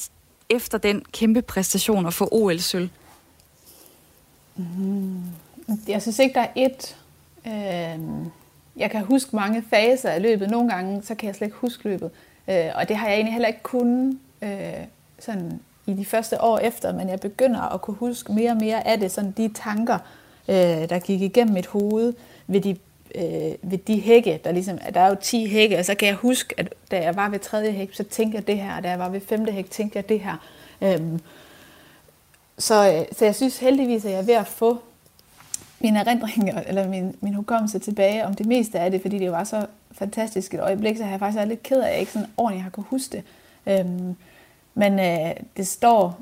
[0.48, 2.88] efter den kæmpe præstation at få OL-sølv?
[4.56, 5.22] Mm,
[5.88, 6.96] jeg synes ikke, der er et...
[7.46, 8.00] Øh,
[8.76, 10.50] jeg kan huske mange faser af løbet.
[10.50, 12.10] Nogle gange, så kan jeg slet ikke huske løbet.
[12.48, 14.50] Øh, og det har jeg egentlig heller ikke kunnet øh,
[15.18, 18.86] sådan i de første år efter, men jeg begynder at kunne huske mere og mere
[18.86, 19.98] af det, sådan de tanker,
[20.48, 22.14] øh, der gik igennem mit hoved
[22.46, 22.76] ved de,
[23.14, 26.16] øh, ved de hække, der ligesom, der er jo 10 hække, og så kan jeg
[26.16, 28.90] huske, at da jeg var ved tredje hæk, så tænkte jeg det her, og da
[28.90, 30.36] jeg var ved femte hæk, tænkte jeg det her.
[30.82, 31.20] Øhm,
[32.58, 34.78] så, øh, så jeg synes heldigvis, at jeg er ved at få
[35.80, 39.44] mine erindringer, eller min, min hukommelse tilbage om det meste af det, fordi det var
[39.44, 42.12] så fantastisk et øjeblik, så har jeg faktisk været lidt ked af, at jeg ikke
[42.12, 43.24] sådan ordentligt har kunne huske det.
[43.66, 44.16] Øhm,
[44.80, 46.20] men øh, det står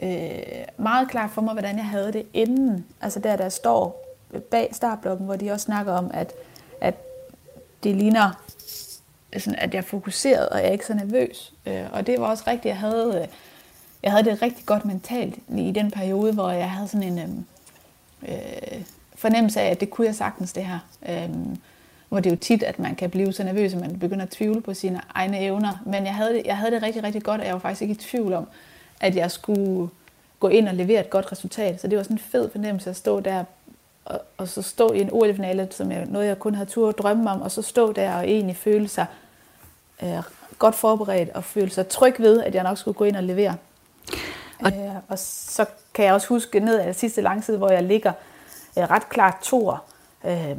[0.00, 2.86] øh, meget klart for mig, hvordan jeg havde det inden.
[3.00, 4.04] Altså der, der står
[4.50, 6.32] bag startblokken, hvor de også snakker om, at,
[6.80, 6.94] at
[7.82, 8.44] det ligner,
[9.38, 11.52] sådan, at jeg er fokuseret, og jeg er ikke så nervøs.
[11.66, 12.66] Øh, og det var også rigtigt.
[12.66, 13.28] Jeg havde, øh,
[14.02, 17.46] jeg havde det rigtig godt mentalt i den periode, hvor jeg havde sådan en
[18.28, 18.82] øh, øh,
[19.14, 20.78] fornemmelse af, at det kunne jeg sagtens det her.
[21.08, 21.30] Øh,
[22.08, 24.30] hvor det er jo tit, at man kan blive så nervøs, at man begynder at
[24.30, 25.82] tvivle på sine egne evner.
[25.86, 27.92] Men jeg havde det, jeg havde det rigtig, rigtig godt, og jeg var faktisk ikke
[27.92, 28.46] i tvivl om,
[29.00, 29.88] at jeg skulle
[30.40, 31.80] gå ind og levere et godt resultat.
[31.80, 33.44] Så det var sådan en fed fornemmelse at stå der,
[34.04, 36.98] og, og så stå i en OL-finale, som jeg, noget jeg kun havde tur at
[36.98, 39.06] drømme om, og så stå der og egentlig føle sig
[40.02, 40.22] øh,
[40.58, 43.56] godt forberedt, og føle sig tryg ved, at jeg nok skulle gå ind og levere.
[44.60, 48.12] Og, øh, og så kan jeg også huske ned af sidste langside, hvor jeg ligger
[48.78, 49.84] øh, ret klart tor.
[50.24, 50.56] Øh,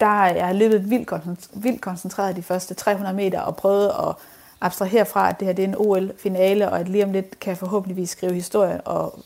[0.00, 1.10] der jeg har løbet vildt,
[1.52, 4.14] vildt koncentreret de første 300 meter og prøvet at
[4.60, 7.50] abstrahere fra, at det her det er en OL-finale, og at lige om lidt kan
[7.50, 9.18] jeg forhåbentligvis skrive historie og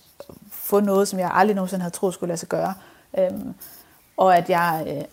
[0.53, 2.75] få noget, som jeg aldrig nogensinde havde troet skulle lade sig gøre.
[3.19, 3.55] Øhm,
[4.17, 5.05] og at jeg øh,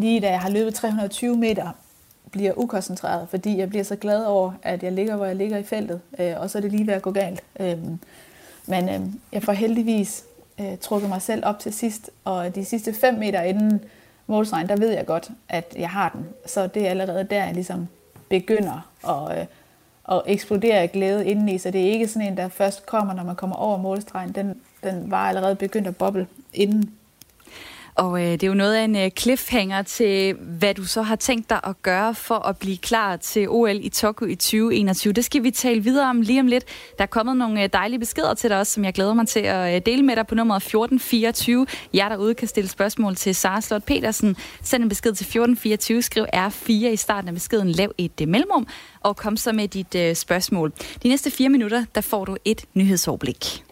[0.00, 1.70] lige da jeg har løbet 320 meter,
[2.30, 5.62] bliver ukoncentreret, fordi jeg bliver så glad over, at jeg ligger, hvor jeg ligger i
[5.62, 7.42] feltet, øh, og så er det lige ved at gå galt.
[7.60, 7.78] Øh,
[8.66, 9.00] men øh,
[9.32, 10.24] jeg får heldigvis
[10.60, 13.80] øh, trukket mig selv op til sidst, og de sidste 5 meter inden
[14.26, 16.28] målstregen, der ved jeg godt, at jeg har den.
[16.46, 17.88] Så det er allerede der, jeg ligesom
[18.28, 19.46] begynder at, øh,
[20.08, 21.58] at eksplodere af glæde indeni.
[21.58, 24.32] Så det er ikke sådan en, der først kommer, når man kommer over målstregen.
[24.32, 26.90] Den, den var allerede begyndt at boble inden.
[27.94, 31.16] Og øh, det er jo noget af en øh, cliffhanger til, hvad du så har
[31.16, 35.12] tænkt dig at gøre for at blive klar til OL i Tokyo i 2021.
[35.12, 36.64] Det skal vi tale videre om lige om lidt.
[36.98, 39.40] Der er kommet nogle øh, dejlige beskeder til dig også, som jeg glæder mig til
[39.40, 41.66] at øh, dele med dig på nummer 1424.
[41.94, 44.36] Jeg derude kan stille spørgsmål til Sara Slot Petersen.
[44.62, 46.02] Send en besked til 1424.
[46.02, 47.68] Skriv R4 i starten af beskeden.
[47.68, 48.66] Lav et øh, mellemrum
[49.00, 50.72] og kom så med dit øh, spørgsmål.
[51.02, 53.71] De næste fire minutter, der får du et nyhedsoverblik.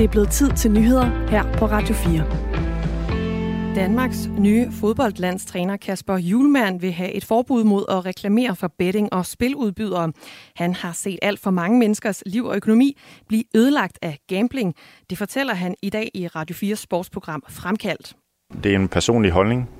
[0.00, 3.74] Det er blevet tid til nyheder her på Radio 4.
[3.74, 9.26] Danmarks nye fodboldlandstræner Kasper Julemand vil have et forbud mod at reklamere for betting og
[9.26, 10.12] spiludbydere.
[10.56, 14.74] Han har set alt for mange menneskers liv og økonomi blive ødelagt af gambling.
[15.10, 18.16] Det fortæller han i dag i Radio 4 sportsprogram Fremkaldt.
[18.64, 19.70] Det er en personlig holdning,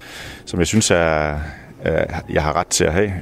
[0.45, 1.39] som jeg synes, er,
[2.29, 3.13] jeg har ret til at have,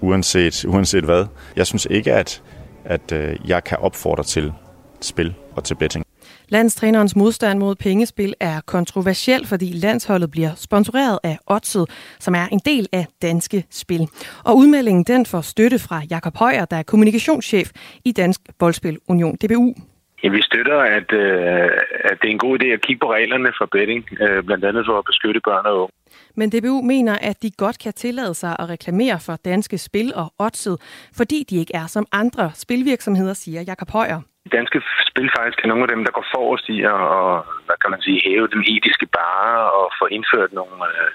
[0.00, 1.26] uanset, uanset hvad.
[1.56, 2.42] Jeg synes ikke, at,
[2.84, 4.52] at øh, jeg kan opfordre til
[5.00, 6.07] spil og til betting.
[6.48, 11.86] Landstrænerens modstand mod pengespil er kontroversiel, fordi landsholdet bliver sponsoreret af Odset,
[12.18, 14.08] som er en del af Danske Spil.
[14.44, 17.70] Og udmeldingen den får støtte fra Jakob Højer, der er kommunikationschef
[18.04, 19.74] i Dansk Boldspil Union DBU.
[20.22, 21.70] Ja, vi støtter, at, øh,
[22.04, 24.86] at det er en god idé at kigge på reglerne for betting, øh, blandt andet
[24.86, 25.92] for at beskytte børn og unge.
[26.36, 30.32] Men DBU mener, at de godt kan tillade sig at reklamere for danske spil og
[30.38, 30.76] oddset,
[31.16, 34.20] fordi de ikke er som andre spilvirksomheder, siger Jakob Højer
[34.56, 34.78] danske
[35.10, 38.02] spil faktisk er nogle af dem, der går forrest i at, og, hvad kan man
[38.06, 41.10] sige, hæve den etiske bare og få indført nogle øh,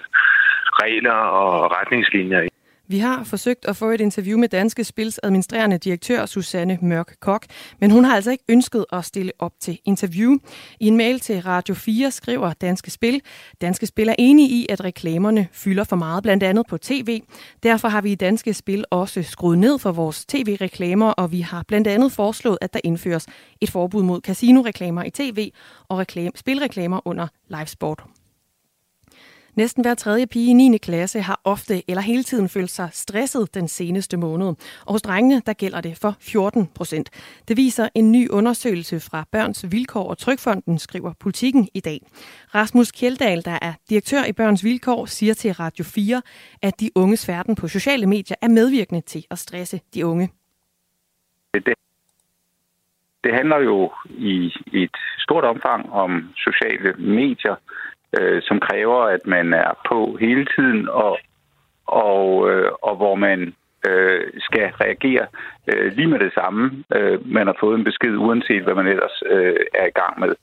[0.81, 2.41] regler og retningslinjer.
[2.87, 7.45] Vi har forsøgt at få et interview med Danske Spils administrerende direktør Susanne Mørk Kok,
[7.79, 10.37] men hun har altså ikke ønsket at stille op til interview.
[10.79, 13.21] I en mail til Radio 4 skriver Danske Spil,
[13.61, 17.21] Danske Spil er enige i, at reklamerne fylder for meget, blandt andet på tv.
[17.63, 21.63] Derfor har vi i Danske Spil også skruet ned for vores tv-reklamer, og vi har
[21.67, 23.27] blandt andet foreslået, at der indføres
[23.61, 25.51] et forbud mod casino-reklamer i tv
[25.89, 28.03] og reklame, spilreklamer under livesport.
[29.55, 30.77] Næsten hver tredje pige i 9.
[30.77, 34.47] klasse har ofte eller hele tiden følt sig stresset den seneste måned.
[34.85, 37.09] Og hos drengene, der gælder det for 14 procent.
[37.47, 41.99] Det viser en ny undersøgelse fra Børns Vilkår og Trykfonden, skriver Politikken i dag.
[42.55, 46.21] Rasmus Kjeldahl, der er direktør i Børns Vilkår, siger til Radio 4,
[46.61, 50.29] at de unges verden på sociale medier er medvirkende til at stresse de unge.
[51.53, 51.73] Det,
[53.23, 57.55] det handler jo i et stort omfang om sociale medier,
[58.19, 61.17] øh, som kræver, at man er på hele tiden, og,
[61.87, 63.53] og, øh, og hvor man
[63.89, 65.25] øh, skal reagere
[65.67, 66.83] øh, lige med det samme.
[66.95, 70.35] Øh, man har fået en besked, uanset hvad man ellers øh, er i gang med.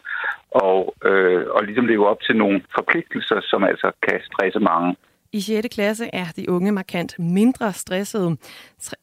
[0.51, 4.97] Og, øh, og ligesom leve op til nogle forpligtelser, som altså kan stresse mange.
[5.33, 5.69] I 6.
[5.75, 8.37] klasse er de unge markant mindre stressede.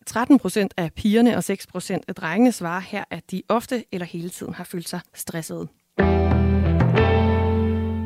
[0.05, 4.05] 13 procent af pigerne og 6 procent af drengene svarer her, at de ofte eller
[4.05, 5.67] hele tiden har følt sig stressede.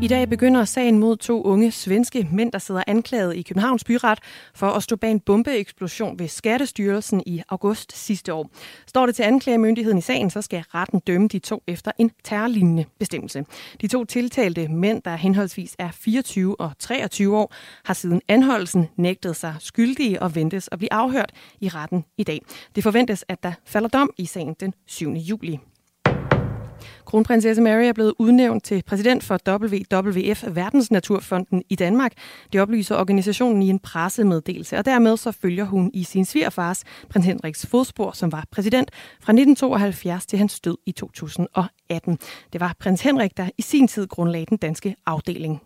[0.04, 4.20] I dag begynder sagen mod to unge svenske mænd, der sidder anklaget i Københavns Byret
[4.54, 8.50] for at stå bag en bombeeksplosion ved Skattestyrelsen i august sidste år.
[8.88, 12.86] Står det til anklagemyndigheden i sagen, så skal retten dømme de to efter en terrorlignende
[13.00, 13.46] bestemmelse.
[13.82, 17.54] De to tiltalte mænd, der henholdsvis er 24 og 23 år,
[17.86, 22.42] har siden anholdelsen nægtet sig skyldige og ventes at blive afhørt i retten i dag.
[22.76, 25.12] Det forventes, at der falder dom i sagen den 7.
[25.12, 25.60] juli.
[27.06, 32.14] Kronprinsesse Mary er blevet udnævnt til præsident for WWF, Verdensnaturfonden i Danmark.
[32.54, 37.26] Det oplyser organisationen i en pressemeddelelse, og dermed så følger hun i sin svigerfars, prins
[37.26, 42.20] Henriks fodspor, som var præsident fra 1972 til hans død i 2018.
[42.54, 45.62] Det var prins Henrik, der i sin tid grundlagde den danske afdeling.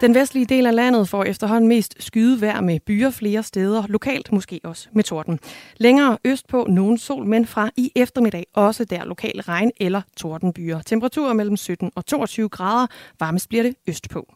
[0.00, 4.60] Den vestlige del af landet får efterhånden mest skydevejr med byer flere steder, lokalt måske
[4.64, 5.38] også med torden.
[5.76, 10.80] Længere østpå nogen sol, men fra i eftermiddag også der lokal regn eller tordenbyer.
[10.82, 12.86] Temperaturer mellem 17 og 22 grader,
[13.20, 14.34] varmest bliver det østpå.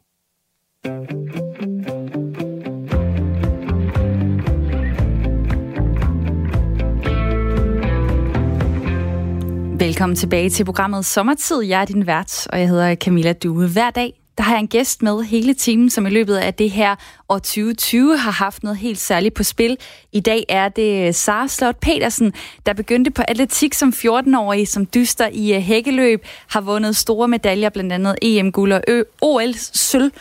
[9.81, 11.63] Velkommen tilbage til programmet Sommertid.
[11.63, 13.69] Jeg er din vært, og jeg hedder Camilla Due.
[13.69, 16.71] Hver dag der har jeg en gæst med hele timen, som i løbet af det
[16.71, 16.97] her
[17.29, 19.79] år 2020 har haft noget helt særligt på spil.
[20.13, 22.33] I dag er det Sara Slot Petersen,
[22.67, 27.69] der begyndte på atletik som 14-årig, som dyster i øh, hækkeløb, har vundet store medaljer,
[27.69, 28.83] blandt andet EM-guld og
[29.21, 30.13] OL-sølv,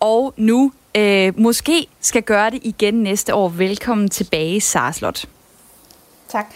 [0.00, 3.48] og nu øh, måske skal gøre det igen næste år.
[3.48, 5.24] Velkommen tilbage, Sara Slot.
[6.28, 6.54] Tak.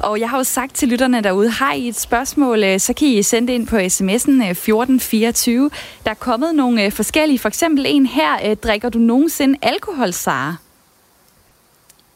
[0.00, 3.08] Og jeg har jo sagt til lytterne derude, har I et spørgsmål, øh, så kan
[3.08, 5.70] I sende det ind på sms'en 1424.
[6.04, 10.12] Der er kommet nogle øh, forskellige, for eksempel en her, øh, drikker du nogensinde alkohol,
[10.12, 10.56] Sara?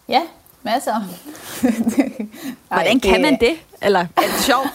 [0.08, 0.20] Ja,
[0.62, 0.94] masser.
[2.74, 3.54] Hvordan kan man det?
[3.82, 4.68] Eller er det sjovt?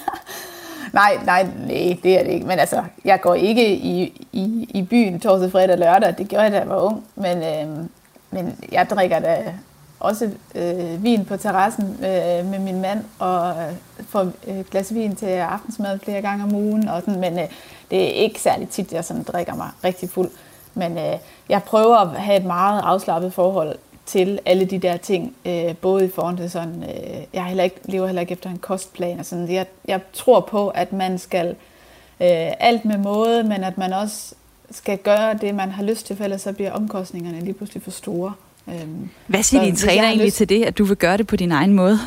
[0.93, 2.45] nej, nej, nej, det er det ikke.
[2.45, 6.15] Men altså, jeg går ikke i, i, i byen torsdag, fredag og lørdag.
[6.17, 7.06] Det gjorde jeg, da jeg var ung.
[7.15, 7.86] Men, øh,
[8.32, 9.54] men jeg drikker da
[10.03, 13.73] også øh, vin på terrassen øh, med min mand, og øh,
[14.07, 16.87] får øh, et glas vin til aftensmad flere gange om ugen.
[16.87, 17.45] Og sådan, men øh,
[17.91, 20.29] det er ikke særlig tit, jeg sådan drikker mig rigtig fuld.
[20.73, 21.13] Men øh,
[21.49, 26.05] jeg prøver at have et meget afslappet forhold til alle de der ting, øh, både
[26.05, 29.25] i forhold til sådan, øh, jeg heller ikke, lever heller ikke efter en kostplan og
[29.25, 29.51] sådan.
[29.51, 31.49] Jeg, jeg tror på, at man skal
[32.19, 34.35] øh, alt med måde, men at man også
[34.71, 37.91] skal gøre det, man har lyst til, for ellers så bliver omkostningerne lige pludselig for
[37.91, 38.33] store.
[38.67, 40.38] Øhm, Hvad siger din træner egentlig lyst...
[40.38, 41.99] til det, at du vil gøre det på din egen måde?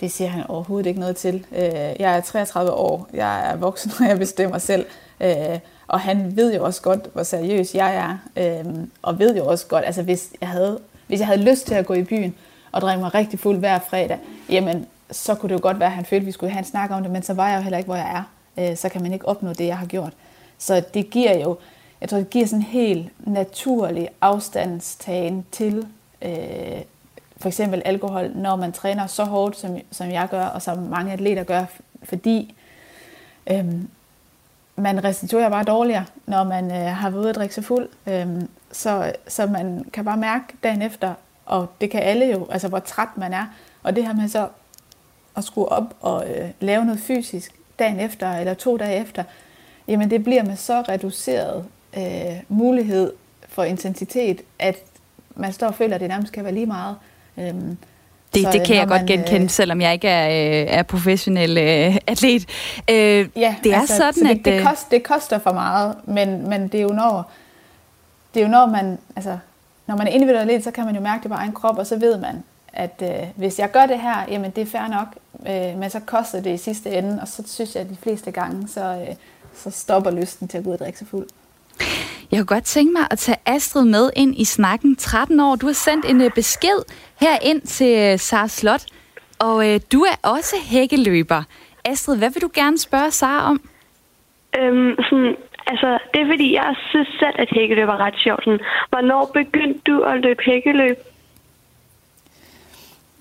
[0.00, 1.46] Det siger han overhovedet ikke noget til.
[1.52, 4.86] Øh, jeg er 33 år, jeg er voksen, og jeg bestemmer selv.
[5.20, 8.18] Øh, og han ved jo også godt, hvor seriøs jeg er.
[8.36, 11.74] Øh, og ved jo også godt, altså hvis jeg, havde, hvis jeg havde lyst til
[11.74, 12.34] at gå i byen
[12.72, 14.18] og drikke mig rigtig fuld hver fredag,
[14.50, 16.64] jamen så kunne det jo godt være, at han følte, at vi skulle have en
[16.64, 18.24] snak om det, men så var jeg jo heller ikke, hvor jeg
[18.56, 18.74] er.
[18.74, 20.12] Så kan man ikke opnå det, jeg har gjort.
[20.58, 21.56] Så det giver jo
[22.00, 25.86] jeg tror, det giver sådan en helt naturlig afstandstagen til
[26.22, 26.82] øh,
[27.36, 31.12] for eksempel alkohol, når man træner så hårdt, som, som jeg gør, og som mange
[31.12, 31.64] atleter gør,
[32.02, 32.54] fordi
[33.50, 33.64] øh,
[34.76, 37.88] man restituerer bare dårligere, når man øh, har været ude at drikke sig fuld.
[38.06, 38.26] Øh,
[38.72, 41.14] så, så man kan bare mærke dagen efter,
[41.46, 43.46] og det kan alle jo, altså hvor træt man er.
[43.82, 44.48] Og det her med så
[45.36, 49.24] at skulle op og øh, lave noget fysisk dagen efter, eller to dage efter,
[49.88, 51.64] jamen det bliver med så reduceret
[51.96, 52.02] øh,
[52.48, 53.12] mulighed
[53.48, 54.76] for intensitet, at
[55.36, 56.96] man står og føler, at det nærmest kan være lige meget.
[57.38, 57.76] Øhm,
[58.34, 60.82] det, så, det kan jeg man, godt genkende, øh, selvom jeg ikke er, øh, er
[60.82, 62.46] professionel øh, atlet.
[62.90, 64.44] Øh, ja, det er altså, sådan, så det, at...
[64.44, 67.30] Det, øh, kost, det koster for meget, men, men det er jo når,
[68.34, 69.38] det er jo når man, altså,
[69.86, 71.86] når man er individuel atlet, så kan man jo mærke det på egen krop, og
[71.86, 75.08] så ved man, at øh, hvis jeg gør det her, jamen det er fair nok,
[75.46, 78.30] øh, men så koster det i sidste ende, og så synes jeg, at de fleste
[78.30, 79.14] gange, så, øh,
[79.54, 81.26] så stopper lysten til at gå ud og drikke sig fuld.
[82.30, 84.96] Jeg kunne godt tænke mig at tage Astrid med ind i snakken.
[84.96, 85.56] 13 år.
[85.56, 86.78] Du har sendt en øh, besked
[87.20, 88.84] her ind til øh, Sara Slot,
[89.38, 91.42] og øh, du er også hækkeløber.
[91.84, 93.60] Astrid, hvad vil du gerne spørge Sara om?
[94.58, 95.36] Øhm, sådan,
[95.66, 98.44] altså, det er fordi, jeg synes selv, at hækkeløb er ret sjovt.
[98.44, 100.96] Sådan, hvornår begyndte du at løbe hækkeløb?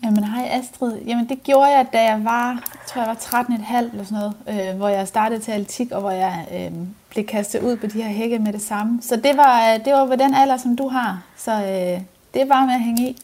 [0.04, 1.02] Jamen hej Astrid.
[1.08, 4.36] Jamen det gjorde jeg, da jeg var, tror jeg var 13,5 eller sådan noget,
[4.72, 6.72] øh, hvor jeg startede til atletik, og hvor jeg øh,
[7.16, 9.00] blev kastet ud på de her hække med det samme.
[9.02, 11.22] Så det var, øh, det var på den alder, som du har.
[11.38, 12.02] Så øh,
[12.34, 13.18] det er bare med at hænge i.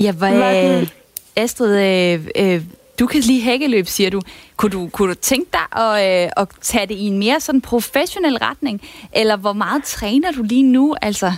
[0.00, 0.88] Ja, hvad, øh,
[1.36, 2.62] Astrid, øh, øh,
[2.98, 4.20] du kan lige hækkeløb, siger du.
[4.56, 7.60] Kunne du, kunne du tænke dig at, øh, at tage det i en mere sådan
[7.60, 8.82] professionel retning?
[9.12, 10.94] Eller hvor meget træner du lige nu?
[11.02, 11.32] Altså,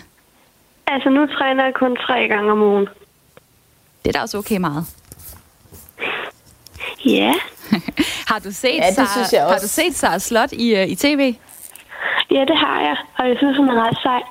[0.87, 2.87] altså nu træner jeg kun tre gange om ugen.
[4.03, 4.85] Det er da også okay meget.
[7.05, 7.33] Ja.
[8.31, 9.55] har du set ja, det synes jeg også.
[9.55, 11.35] Har du set Sarah Slot i, uh, i tv?
[12.31, 14.23] Ja, det har jeg, og jeg synes, hun er ret sej.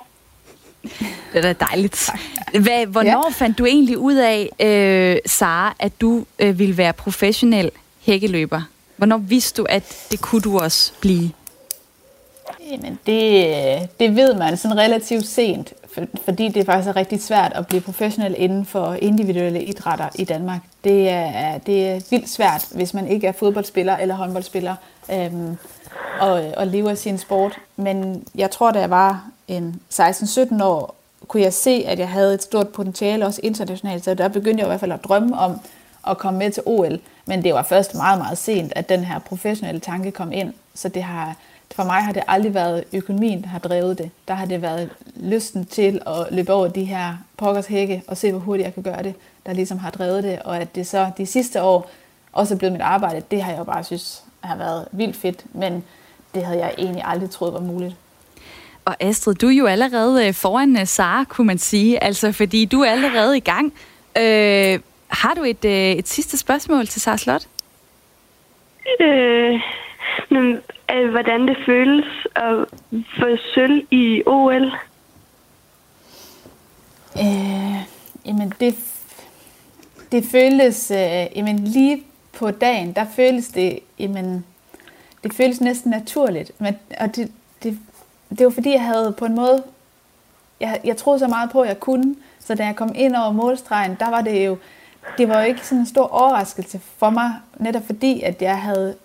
[1.34, 2.10] Det er da dejligt.
[2.60, 3.32] Hvad, hvornår ja.
[3.32, 7.71] fandt du egentlig ud af, øh, Sara, at du øh, ville være professionel
[8.06, 8.62] hækkeløber?
[8.98, 11.32] Hvornår vidste du, at det kunne du også blive?
[12.71, 15.74] Jamen, det, det ved man sådan relativt sent,
[16.25, 20.62] fordi det faktisk er rigtig svært at blive professionel inden for individuelle idrætter i Danmark.
[20.84, 24.75] Det er, det er vildt svært, hvis man ikke er fodboldspiller eller håndboldspiller,
[25.12, 25.58] øhm,
[26.19, 27.58] og, og lever af sin sport.
[27.75, 30.95] Men jeg tror, da jeg var en 16-17 år,
[31.27, 34.67] kunne jeg se, at jeg havde et stort potentiale også internationalt, så der begyndte jeg
[34.67, 35.60] i hvert fald at drømme om
[36.08, 36.99] at komme med til OL.
[37.25, 40.53] Men det var først meget, meget sent, at den her professionelle tanke kom ind.
[40.75, 41.36] Så det har,
[41.71, 44.12] for mig har det aldrig været økonomien, der har drevet det.
[44.28, 48.32] Der har det været lysten til at løbe over de her pokkers hække og se,
[48.32, 49.15] hvor hurtigt jeg kan gøre det,
[49.46, 50.39] der ligesom har drevet det.
[50.39, 51.92] Og at det så de sidste år
[52.33, 55.46] også er blevet mit arbejde, det har jeg jo bare synes har været vildt fedt.
[55.54, 55.83] Men
[56.33, 57.96] det havde jeg egentlig aldrig troet var muligt.
[58.85, 62.65] Og Astrid, du er jo allerede øh, foran øh, Sara, kunne man sige, altså fordi
[62.65, 63.73] du er allerede i gang.
[64.17, 67.48] Øh, har du et, øh, et sidste spørgsmål til Sara Slot?
[69.02, 69.62] Øh,
[70.29, 70.61] men,
[70.93, 72.05] øh, hvordan det føles
[72.35, 72.65] at
[73.19, 74.65] få sølv i OL?
[77.19, 77.75] Øh,
[78.25, 78.75] jamen, det,
[80.11, 80.91] det føles...
[80.91, 82.03] Øh, jamen, lige
[82.33, 83.79] på dagen, der føles det...
[83.99, 84.45] Jamen,
[85.23, 86.51] det føles næsten naturligt.
[86.61, 87.31] Men, og det,
[87.63, 87.79] det,
[88.29, 89.63] det var fordi, jeg havde på en måde,
[90.59, 93.31] jeg, jeg troede så meget på, at jeg kunne, så da jeg kom ind over
[93.31, 94.57] målstregen, der var det jo,
[95.17, 98.95] det var jo ikke sådan en stor overraskelse for mig, netop fordi, at jeg havde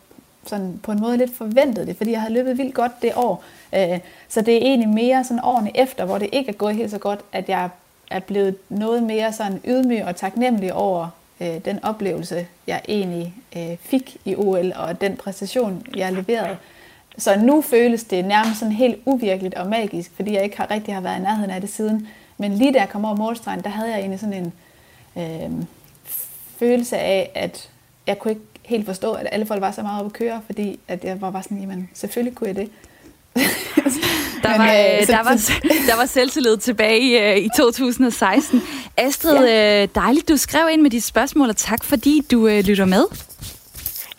[0.47, 3.45] sådan på en måde lidt forventet det, fordi jeg havde løbet vildt godt det år.
[3.75, 6.91] Øh, så det er egentlig mere sådan årene efter, hvor det ikke er gået helt
[6.91, 7.69] så godt, at jeg
[8.11, 11.09] er blevet noget mere sådan ydmyg og taknemmelig over
[11.41, 16.57] øh, den oplevelse, jeg egentlig øh, fik i OL, og den præstation, jeg leverede.
[17.19, 20.95] Så nu føles det nærmest sådan helt uvirkeligt og magisk, fordi jeg ikke har rigtig
[20.95, 22.09] har været i nærheden af det siden.
[22.39, 24.53] Men lige da jeg kom over målstregen, der havde jeg egentlig sådan en
[25.17, 25.65] øh,
[26.59, 27.69] følelse af, at
[28.07, 30.79] jeg kunne ikke helt forstå, at alle folk var så meget oppe at køre, fordi
[30.89, 32.71] at jeg var bare sådan, jamen selvfølgelig kunne jeg det.
[34.43, 35.51] der, var, øh, der, var,
[35.91, 38.63] der var selvtillid tilbage i, øh, i 2016.
[38.97, 39.83] Astrid, ja.
[39.83, 43.05] øh, dejligt, du skrev ind med dit spørgsmål, og tak fordi du øh, lytter med.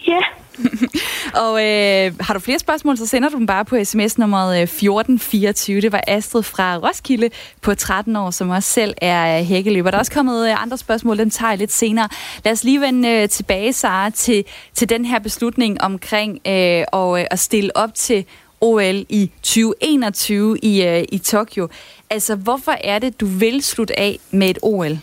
[0.07, 0.19] Ja.
[1.43, 4.63] og øh, har du flere spørgsmål, så sender du dem bare på sms nummeret øh,
[4.63, 5.81] 1424.
[5.81, 7.29] Det var Astrid fra Roskilde
[7.61, 9.91] på 13 år, som også selv er øh, hækkeløber.
[9.91, 12.09] Der er også kommet øh, andre spørgsmål, dem tager jeg lidt senere.
[12.45, 17.25] Lad os lige vende tilbage, Sara, til, til den her beslutning omkring øh, og, øh,
[17.31, 18.25] at stille op til
[18.61, 21.67] OL i 2021 i, øh, i Tokyo.
[22.09, 24.99] Altså, hvorfor er det, du vil slutte af med et OL?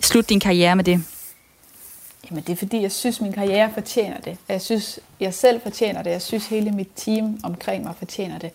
[0.00, 1.04] Slut din karriere med det.
[2.30, 4.36] Jamen det er fordi, jeg synes, min karriere fortjener det.
[4.48, 6.10] Jeg synes, jeg selv fortjener det.
[6.10, 8.50] Jeg synes, hele mit team omkring mig fortjener det.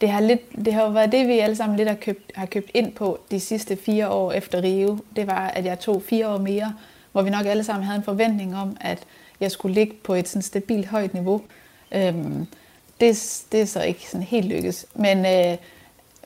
[0.00, 2.46] Det har, lidt, det har jo været det, vi alle sammen lidt har købt, har
[2.46, 4.98] købt ind på de sidste fire år efter Rio.
[5.16, 6.74] Det var, at jeg tog fire år mere,
[7.12, 8.98] hvor vi nok alle sammen havde en forventning om, at
[9.40, 11.42] jeg skulle ligge på et sådan stabilt højt niveau.
[11.92, 12.46] Øhm,
[13.00, 14.86] det, det er så ikke sådan helt lykkes.
[14.94, 15.56] Men, øh,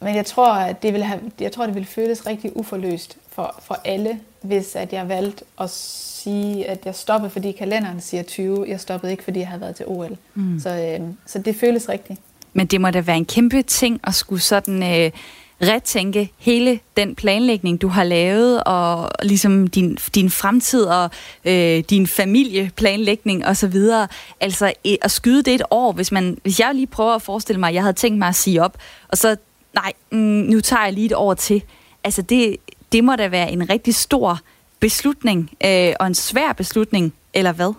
[0.03, 3.61] men jeg tror, at det ville have, jeg tror, det ville føles rigtig uforløst for,
[3.63, 8.65] for alle, hvis at jeg valgte at sige, at jeg stoppede, fordi kalenderen siger 20.
[8.69, 10.17] Jeg stoppede ikke, fordi jeg havde været til OL.
[10.35, 10.61] Mm.
[10.61, 12.21] Så, øh, så det føles rigtigt.
[12.53, 15.11] Men det må da være en kæmpe ting at skulle sådan øh,
[15.63, 21.11] retænke hele den planlægning, du har lavet, og ligesom din, din fremtid og
[21.45, 23.75] øh, din familieplanlægning osv.
[24.41, 27.61] Altså øh, at skyde det et år, hvis, man, hvis jeg lige prøver at forestille
[27.61, 28.77] mig, at jeg havde tænkt mig at sige op,
[29.09, 29.37] og så,
[29.75, 31.63] nej, mm, nu tager jeg lige et år til.
[32.05, 32.57] Altså det,
[32.95, 34.41] det må da være en rigtig stor
[34.81, 37.75] beslutning, øh, og en svær beslutning, eller hvad?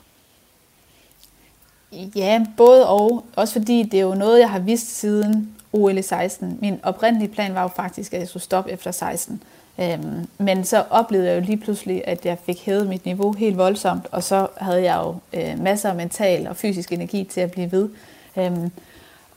[2.16, 3.26] Ja, både og.
[3.36, 6.58] Også fordi det er jo noget, jeg har vidst siden OL 16.
[6.62, 9.44] Min oprindelige plan var jo faktisk, at jeg skulle stoppe efter 16.
[9.80, 13.58] Øhm, men så oplevede jeg jo lige pludselig, at jeg fik hævet mit niveau helt
[13.58, 17.52] voldsomt, og så havde jeg jo øh, masser af mental og fysisk energi til at
[17.52, 17.90] blive ved.
[18.38, 18.72] Øhm,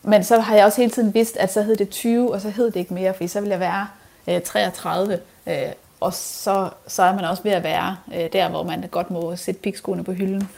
[0.03, 2.51] men så har jeg også hele tiden vidst, at så hed det 20, og så
[2.51, 3.87] hed det ikke mere, fordi så ville jeg være
[4.29, 5.19] øh, 33.
[5.49, 9.11] Øh, og så, så er man også ved at være øh, der, hvor man godt
[9.11, 10.49] må sætte pikskoene på hylden.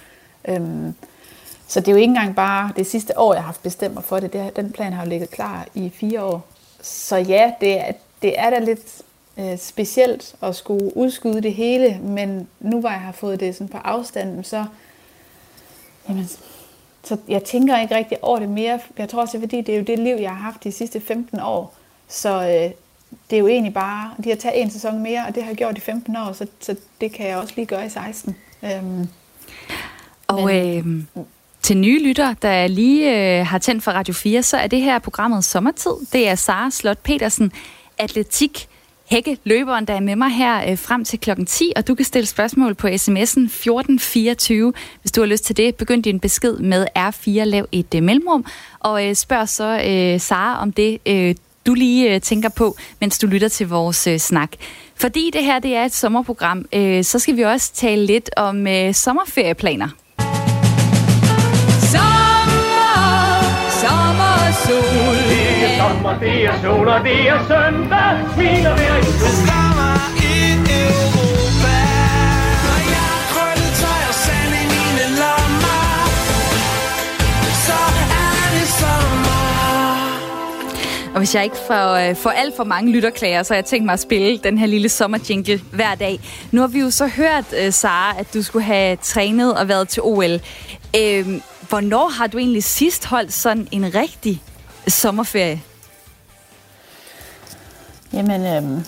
[0.49, 0.95] Øhm,
[1.67, 4.05] så det er jo ikke engang bare det sidste år, jeg har haft bestemt mig
[4.05, 4.33] for det.
[4.33, 6.47] det den plan har jo ligget klar i fire år.
[6.83, 9.03] Så ja, det er, det er da lidt
[9.37, 13.69] øh, specielt at skulle udskyde det hele, men nu hvor jeg har fået det sådan
[13.69, 14.65] på afstanden, så,
[16.09, 16.29] jamen,
[17.05, 18.81] så jeg tænker ikke rigtig over det mere.
[18.99, 21.41] Jeg tror også, fordi det er jo det liv, jeg har haft de sidste 15
[21.41, 21.75] år.
[22.09, 22.71] Så øh,
[23.31, 25.57] det er jo egentlig bare, de har taget en sæson mere, og det har jeg
[25.57, 28.37] gjort i 15 år, så, så det kan jeg også lige gøre i 16.
[28.65, 29.09] Øhm,
[30.27, 31.25] og men, øh,
[31.63, 34.99] til nye lytter, der lige øh, har tændt for Radio 4, så er det her
[34.99, 35.93] programmet Sommertid.
[36.13, 37.53] Det er Sara Slot Petersen,
[37.99, 38.69] atletik
[39.11, 42.05] Hække, løberen, der er med mig her øh, frem til klokken 10, og du kan
[42.05, 44.73] stille spørgsmål på sms'en 1424.
[45.01, 48.45] Hvis du har lyst til det, begynd din besked med R4, lav et øh, mellemrum,
[48.81, 51.35] og øh, spørg så øh, Sara om det, øh,
[51.67, 54.51] du lige øh, tænker på, mens du lytter til vores øh, snak.
[54.97, 58.67] Fordi det her det er et sommerprogram, øh, så skal vi også tale lidt om
[58.67, 59.89] øh, sommerferieplaner.
[64.67, 65.17] sol.
[65.31, 68.35] Det er sommer, det er sol, og det er søndag.
[68.35, 69.70] Smiler hver i
[81.15, 83.87] Og hvis jeg ikke får, øh, får alt for mange lytterklager, så har jeg tænkt
[83.87, 86.21] mig at spille den her lille sommerjingle hver dag.
[86.53, 89.89] Nu har vi jo så hørt, øh, Sara, at du skulle have trænet og været
[89.89, 90.41] til OL.
[90.97, 94.43] Øh, hvornår har du egentlig sidst holdt sådan en rigtig
[94.89, 95.63] sommerferie?
[98.13, 98.85] Jamen, øh,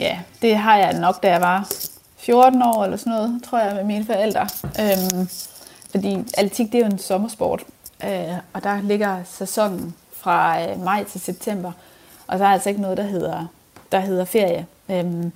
[0.00, 1.68] ja, det har jeg nok, da jeg var
[2.18, 4.48] 14 år eller sådan noget, tror jeg, med mine forældre.
[4.80, 5.26] Øh,
[5.90, 7.62] fordi atletik, det er jo en sommersport,
[8.04, 11.72] øh, og der ligger sæsonen fra øh, maj til september,
[12.26, 13.46] og der er altså ikke noget, der hedder,
[13.92, 14.66] der hedder ferie.
[14.90, 15.32] Øhm,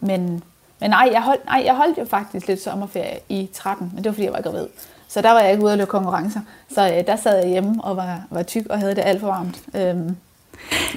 [0.00, 0.44] men,
[0.80, 4.04] men nej, jeg holdt, nej, jeg holdt jo faktisk lidt sommerferie i 13, men det
[4.04, 4.66] var fordi, jeg var gravid.
[5.08, 6.40] Så der var jeg ikke ude at løbe konkurrencer.
[6.74, 9.26] Så øh, der sad jeg hjemme og var, var tyk og havde det alt for
[9.26, 9.62] varmt.
[9.74, 10.16] Øhm,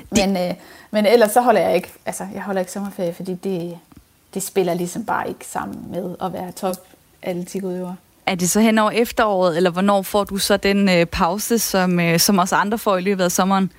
[0.10, 0.54] men, øh,
[0.92, 3.78] men ellers så holder jeg ikke, altså jeg holder ikke sommerferie, fordi det,
[4.34, 6.76] det spiller ligesom bare ikke sammen med at være top
[7.22, 7.94] atletikudøver.
[8.26, 12.00] Er det så hen over efteråret, eller hvornår får du så den øh, pause, som,
[12.00, 13.72] øh, som også andre får i løbet af sommeren?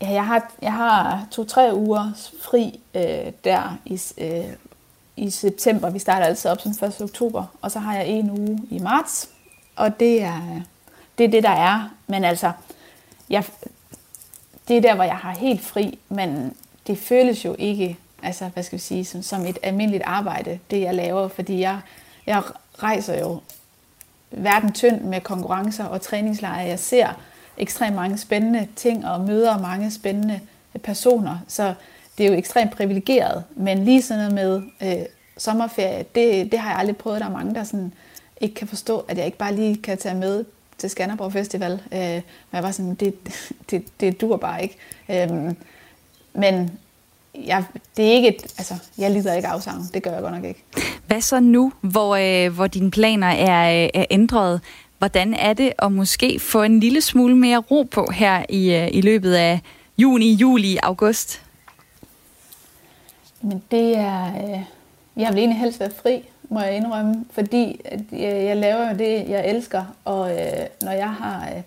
[0.00, 2.12] Ja, jeg har, jeg har to-tre uger
[2.42, 4.44] fri øh, der i, øh,
[5.16, 5.90] i september.
[5.90, 7.00] Vi starter altså op som 1.
[7.00, 9.28] oktober, og så har jeg en uge i marts,
[9.76, 10.40] og det er
[11.18, 11.90] det, er det der er.
[12.06, 12.52] Men altså,
[13.30, 13.44] jeg,
[14.68, 18.62] det er der, hvor jeg har helt fri, men det føles jo ikke, altså, hvad
[18.62, 21.80] skal vi sige, som, som et almindeligt arbejde, det jeg laver, fordi jeg,
[22.26, 22.42] jeg
[22.78, 23.40] rejser jo
[24.30, 26.68] verden tynd med konkurrencer og træningslejre.
[26.68, 27.08] Jeg ser
[27.58, 30.40] ekstremt mange spændende ting og møder mange spændende
[30.82, 31.74] personer, så
[32.18, 33.44] det er jo ekstremt privilegeret.
[33.54, 35.04] Men lige sådan noget med øh,
[35.38, 37.20] sommerferie, det, det har jeg aldrig prøvet.
[37.20, 37.92] Der er mange, der sådan
[38.40, 40.44] ikke kan forstå, at jeg ikke bare lige kan tage med
[40.78, 41.72] til Skanderborg Festival.
[41.72, 43.14] Øh, men jeg var sådan, det,
[43.70, 44.76] det, det dur bare ikke.
[45.08, 45.54] Øh,
[46.32, 46.78] men
[47.34, 47.64] jeg,
[47.96, 49.82] det er ikke et, altså, jeg lider ikke afsavn.
[49.94, 50.64] Det gør jeg godt nok ikke.
[51.06, 54.60] Hvad så nu, hvor, øh, hvor dine planer er, øh, er ændret?
[54.98, 58.88] Hvordan er det at måske få en lille smule mere ro på her i, øh,
[58.92, 59.60] i løbet af
[59.98, 61.42] juni, juli, august?
[63.42, 64.26] Men det er...
[64.26, 64.60] Øh,
[65.16, 68.98] jeg vil egentlig helst være fri, må jeg indrømme, fordi at jeg, jeg laver jo
[68.98, 71.48] det, jeg elsker, og øh, når jeg har...
[71.56, 71.62] Øh,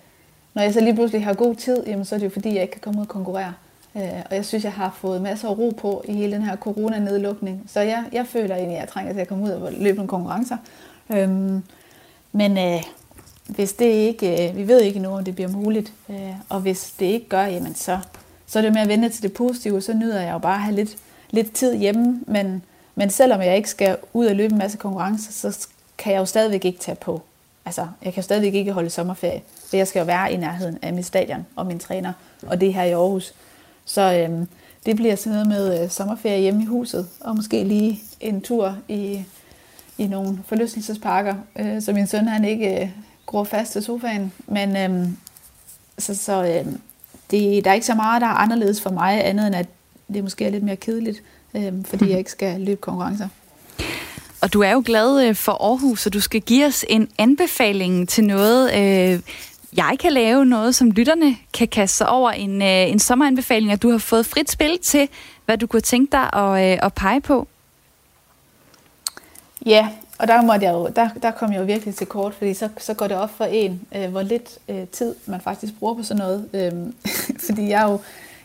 [0.54, 2.62] når jeg så lige pludselig har god tid, jamen, så er det jo fordi, jeg
[2.62, 3.54] ikke kan komme ud og konkurrere.
[3.98, 6.56] Øh, og jeg synes, jeg har fået masser af ro på i hele den her
[6.56, 7.64] coronanedlukning.
[7.68, 10.08] Så jeg, jeg føler egentlig, at jeg trænger til at komme ud og løbe nogle
[10.08, 10.58] konkurrencer.
[11.10, 11.64] Øhm,
[12.32, 12.84] men øh,
[13.46, 16.94] hvis det ikke, øh, vi ved ikke nu, om det bliver muligt, øh, og hvis
[17.00, 18.00] det ikke gør, jamen så,
[18.48, 20.62] så er det med at vende til det positive, så nyder jeg jo bare at
[20.62, 20.98] have lidt,
[21.30, 22.64] lidt tid hjemme, men,
[22.96, 25.68] men selvom jeg ikke skal ud og løbe en masse konkurrencer, så
[25.98, 27.22] kan jeg jo stadigvæk ikke tage på.
[27.66, 30.94] Altså, jeg kan stadigvæk ikke holde sommerferie, for jeg skal jo være i nærheden af
[30.94, 32.14] mit stadion og min træner,
[32.48, 33.34] og det her i Aarhus.
[33.86, 34.48] Så øhm,
[34.86, 38.78] det bliver sådan noget med øh, sommerferie hjemme i huset, og måske lige en tur
[38.88, 39.24] i,
[39.98, 42.90] i nogle forlystelsesparker, øh, så min søn han ikke øh,
[43.26, 44.32] gror fast til sofaen.
[44.48, 45.18] Men øhm,
[45.98, 46.80] så, så øhm,
[47.32, 49.68] det, der er ikke så meget, der er anderledes for mig, andet end at
[50.14, 51.24] det måske er lidt mere kedeligt,
[51.54, 53.28] øhm, fordi jeg ikke skal løbe konkurrencer.
[54.42, 58.10] Og du er jo glad øh, for Aarhus, så du skal give os en anbefaling
[58.10, 59.20] til noget, øh,
[59.78, 63.82] jeg kan lave noget, som lytterne kan kaste sig over en, øh, en sommeranbefaling, og
[63.82, 65.10] du har fået frit spil til,
[65.46, 67.48] hvad du kunne tænke dig at, øh, at pege på.
[69.66, 72.54] Ja, og der, måtte jeg jo, der, der kom jeg jo virkelig til kort, fordi
[72.54, 75.94] så, så går det op for en, øh, hvor lidt øh, tid man faktisk bruger
[75.94, 76.50] på sådan noget.
[76.54, 76.74] Øh,
[77.48, 78.00] fordi jeg er, jo,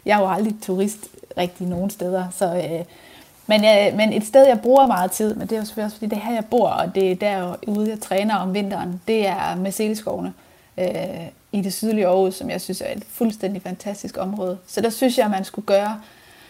[0.06, 2.56] jeg er jo aldrig turist rigtig nogen steder, så...
[2.56, 2.84] Øh,
[3.46, 5.96] men, jeg, men et sted, jeg bruger meget tid, men det er jo selvfølgelig også,
[5.96, 9.26] fordi det er her, jeg bor, og det er derude, jeg træner om vinteren, det
[9.26, 10.32] er med Seleskovene
[10.78, 14.58] øh, i det sydlige Aarhus, som jeg synes er et fuldstændig fantastisk område.
[14.66, 16.00] Så der synes jeg, at man skulle gøre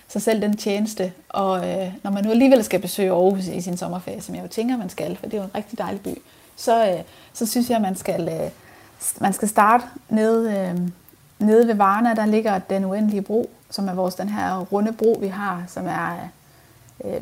[0.09, 1.12] sig selv den tjeneste.
[1.29, 4.49] Og øh, når man nu alligevel skal besøge Aarhus i sin sommerferie, som jeg jo
[4.49, 6.18] tænker, man skal, for det er jo en rigtig dejlig by,
[6.57, 7.03] så, øh,
[7.33, 8.51] så synes jeg, at man skal, øh,
[9.21, 10.89] man skal starte nede, øh,
[11.47, 12.14] nede ved Varna.
[12.14, 15.87] Der ligger den uendelige bro, som er vores den her runde bro, vi har, som
[15.87, 16.29] er
[17.05, 17.21] øh,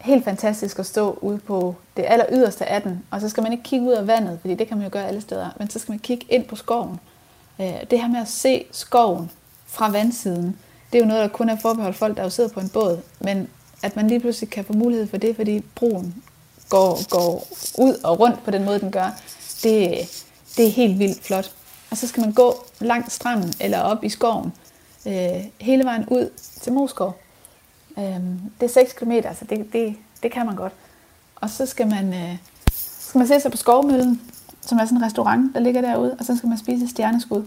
[0.00, 3.04] helt fantastisk at stå ude på det aller yderste af den.
[3.10, 5.06] Og så skal man ikke kigge ud af vandet, fordi det kan man jo gøre
[5.06, 7.00] alle steder, men så skal man kigge ind på skoven.
[7.60, 9.30] Øh, det her med at se skoven
[9.66, 10.58] fra vandsiden,
[10.92, 13.00] det er jo noget, der kun er forbeholdt folk, der jo sidder på en båd.
[13.20, 13.48] Men
[13.82, 16.14] at man lige pludselig kan få mulighed for det, fordi broen
[16.68, 17.48] går, går
[17.78, 19.20] ud og rundt på den måde, den gør,
[19.62, 19.98] det,
[20.56, 21.52] det er helt vildt flot.
[21.90, 24.52] Og så skal man gå langs stranden eller op i skoven,
[25.06, 26.30] øh, hele vejen ud
[26.60, 27.16] til Moskov.
[28.00, 28.20] Øh,
[28.60, 30.72] det er 6 km, så det, det, det kan man godt.
[31.36, 32.36] Og så skal man, øh,
[32.72, 34.20] skal man se sig på Skovmøllen,
[34.60, 37.44] som er sådan en restaurant, der ligger derude, og så skal man spise stjerneskud.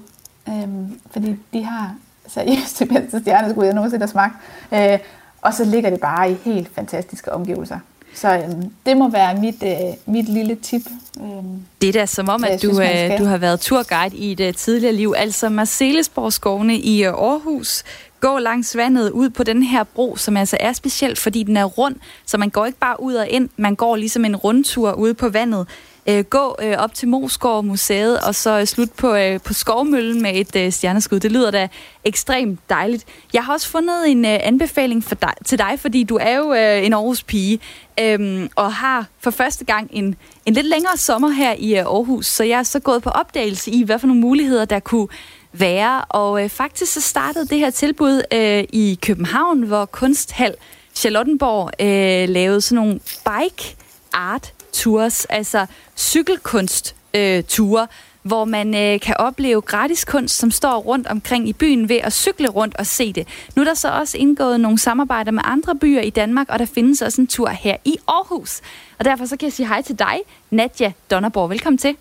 [0.49, 0.67] Øh,
[1.11, 1.95] fordi de har
[2.27, 4.35] seriøst det bedste stjerneskud, jeg nogensinde har smagt.
[4.71, 4.99] Øh,
[5.41, 7.79] og så ligger det bare i helt fantastiske omgivelser.
[8.15, 10.81] Så øhm, det må være mit, øh, mit lille tip.
[11.21, 14.31] Øhm, det er da som om, at du, synes, øh, du har været turguide i
[14.31, 15.13] et uh, tidligere liv.
[15.17, 17.83] Altså Marcelesborg skovene i uh, Aarhus.
[18.23, 21.65] Gå langs vandet ud på den her bro, som altså er speciel, fordi den er
[21.65, 21.95] rund.
[22.25, 25.29] Så man går ikke bare ud og ind, man går ligesom en rundtur ude på
[25.29, 25.67] vandet
[26.07, 30.21] øh, gå øh, op til Moskov Museet, og så øh, slut på, øh, på Skovmøllen
[30.21, 31.19] med et øh, stjerneskud.
[31.19, 31.67] Det lyder da
[32.03, 33.05] ekstremt dejligt.
[33.33, 36.53] Jeg har også fundet en øh, anbefaling for dig, til dig, fordi du er jo
[36.53, 37.59] øh, en Aarhus pige,
[37.99, 40.15] øh, og har for første gang en,
[40.45, 43.71] en lidt længere sommer her i øh, Aarhus, så jeg er så gået på opdagelse
[43.71, 45.07] i, hvad for nogle muligheder der kunne
[45.53, 50.55] være, og øh, faktisk så startede det her tilbud øh, i København, hvor Kunsthal
[50.95, 53.75] Charlottenborg øh, lavede sådan nogle bike
[54.13, 55.65] art tours, altså
[55.97, 57.87] cykelkunstture, øh, ture,
[58.21, 62.13] hvor man øh, kan opleve gratis kunst, som står rundt omkring i byen ved at
[62.13, 63.27] cykle rundt og se det.
[63.55, 66.65] Nu er der så også indgået nogle samarbejder med andre byer i Danmark, og der
[66.65, 68.61] findes også en tur her i Aarhus.
[68.99, 71.49] Og derfor så kan jeg sige hej til dig, Nadja Donnerborg.
[71.49, 71.95] Velkommen til.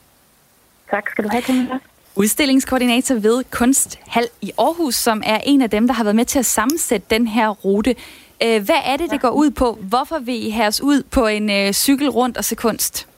[0.90, 1.78] Tak skal du have, Camilla.
[2.16, 6.38] Udstillingskoordinator ved Kunsthal i Aarhus, som er en af dem, der har været med til
[6.38, 7.90] at sammensætte den her rute.
[8.44, 9.78] Øh, hvad er det, det går ud på?
[9.92, 13.08] Hvorfor vil I have os ud på en øh, cykel rundt og se kunst?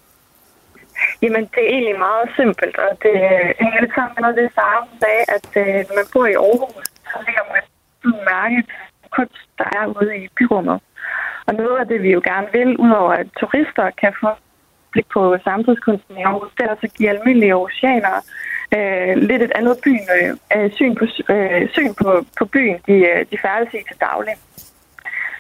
[1.23, 4.51] Jamen, det er egentlig meget simpelt, og det øh, hænger lidt sammen med noget det,
[4.55, 8.59] Sara sagde, at øh, når man bor i Aarhus, så ligger man et mærke
[9.17, 10.79] kunst, der er ude i byrummet.
[11.47, 14.31] Og noget af det, vi jo gerne vil, udover at turister kan få
[14.93, 18.15] blik på samtidskunsten i Aarhus, det er altså at give almindelige oceaner
[18.77, 22.93] øh, lidt et andet byen, øh, øh, syn, på, øh, syn på, på byen, de,
[22.93, 24.35] øh, de færdes i til daglig.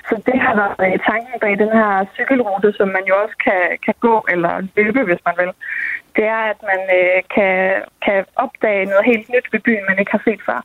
[0.08, 3.62] Så det har været øh, tanken bag den her cykelrute, som man jo også kan,
[3.84, 5.50] kan gå eller løbe, hvis man vil.
[6.16, 7.54] Det er, at man øh, kan,
[8.04, 10.60] kan opdage noget helt nyt ved byen, man ikke har set før.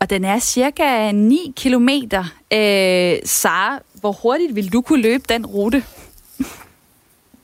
[0.00, 2.24] Og den er cirka 9 kilometer.
[2.52, 5.82] Øh, Sara, hvor hurtigt vil du kunne løbe den rute?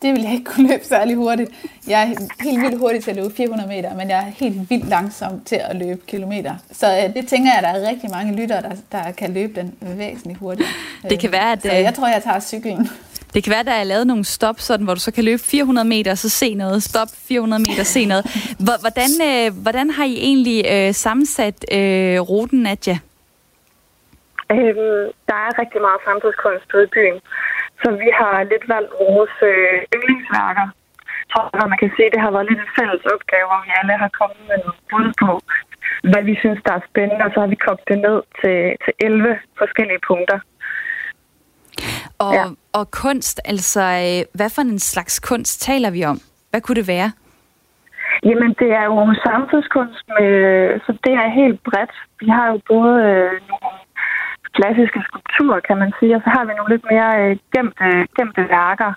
[0.03, 1.51] Det vil jeg ikke kunne løbe særlig hurtigt.
[1.89, 2.07] Jeg er
[2.45, 5.61] helt vildt hurtig til at løbe 400 meter, men jeg er helt vildt langsom til
[5.71, 6.55] at løbe kilometer.
[6.73, 9.61] Så øh, det tænker jeg, at der er rigtig mange lyttere, der, der kan løbe
[9.61, 10.71] den væsentligt hurtigere.
[11.11, 11.63] Det kan være, at...
[11.63, 12.89] Så jeg tror, jeg tager cyklen.
[13.35, 15.43] Det kan være, at der er lavet nogle stop, sådan, hvor du så kan løbe
[15.43, 16.83] 400 meter, og så se noget.
[16.83, 18.25] Stop 400 meter, se noget.
[18.59, 22.99] Hvordan, øh, hvordan har I egentlig øh, sammensat øh, ruten, Nadja?
[24.53, 27.21] Øhm, der er rigtig meget samtidskunst i byen.
[27.83, 30.67] Så vi har lidt valgt vores øh, yndlingsværker.
[31.33, 31.39] Så
[31.73, 34.11] man kan se, at det har været lidt en fælles opgave, hvor vi alle har
[34.21, 35.33] kommet med noget bud på,
[36.11, 38.93] hvad vi synes, der er spændende, og så har vi kogt det ned til, til
[38.99, 40.39] 11 forskellige punkter.
[42.25, 42.45] Og, ja.
[42.79, 46.19] og kunst, altså øh, hvad for en slags kunst taler vi om?
[46.51, 47.11] Hvad kunne det være?
[48.29, 50.35] Jamen, det er jo samtidskunst, med,
[50.85, 51.95] så det er helt bredt.
[52.21, 53.71] Vi har jo både øh, nogle
[54.57, 56.17] klassiske skulpturer, kan man sige.
[56.17, 58.91] Og så har vi nogle lidt mere øh, gemte, gemte værker.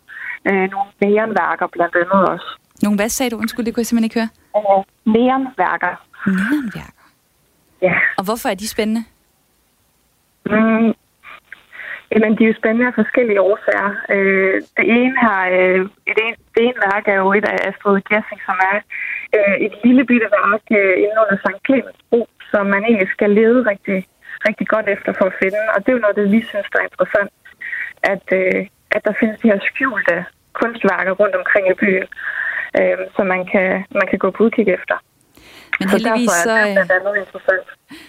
[0.49, 2.49] Øh, nogle neonværker blandt andet også.
[2.83, 3.37] Nogle hvad sagde du?
[3.37, 4.31] Undskyld, det kunne jeg simpelthen ikke høre.
[4.57, 4.83] Øh,
[5.15, 5.93] neonværker.
[6.27, 7.05] Neonværker?
[7.81, 7.95] Ja.
[8.17, 9.03] Og hvorfor er de spændende?
[10.45, 10.93] Mm,
[12.13, 13.89] Jamen, de er jo spændende af forskellige årsager.
[14.15, 18.01] Øh, det ene har, øh, et en, det ene værk er jo et af Astrid
[18.09, 18.77] Gessing, som er
[19.37, 21.59] øh, et lille bitte værk øh, inden under St.
[21.65, 23.97] Clemens Bro, som man egentlig skal lede rigtig
[24.47, 25.59] rigtig godt efter for at finde.
[25.73, 27.31] Og det er jo noget, det vi synes, der er interessant,
[28.13, 28.59] at, øh,
[28.95, 30.15] at der findes de her skjulte
[30.59, 32.07] kunstværker rundt omkring i byen,
[32.79, 33.67] øh, som man kan,
[33.99, 34.97] man kan gå på udkig efter.
[35.79, 37.67] Men heldigvis så, så, er interessant.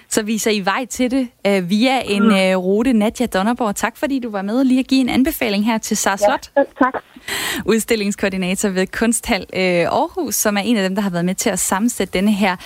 [0.09, 2.93] så viser I vej til det uh, via en uh, rute.
[2.93, 5.97] Nadja Donnerborg, tak fordi du var med og lige at give en anbefaling her til
[5.97, 6.51] Sars Slot.
[6.57, 7.03] Ja, tak.
[7.66, 11.51] Udstillingskoordinator ved Kunsthal uh, Aarhus, som er en af dem, der har været med til
[11.51, 12.57] at sammensætte denne her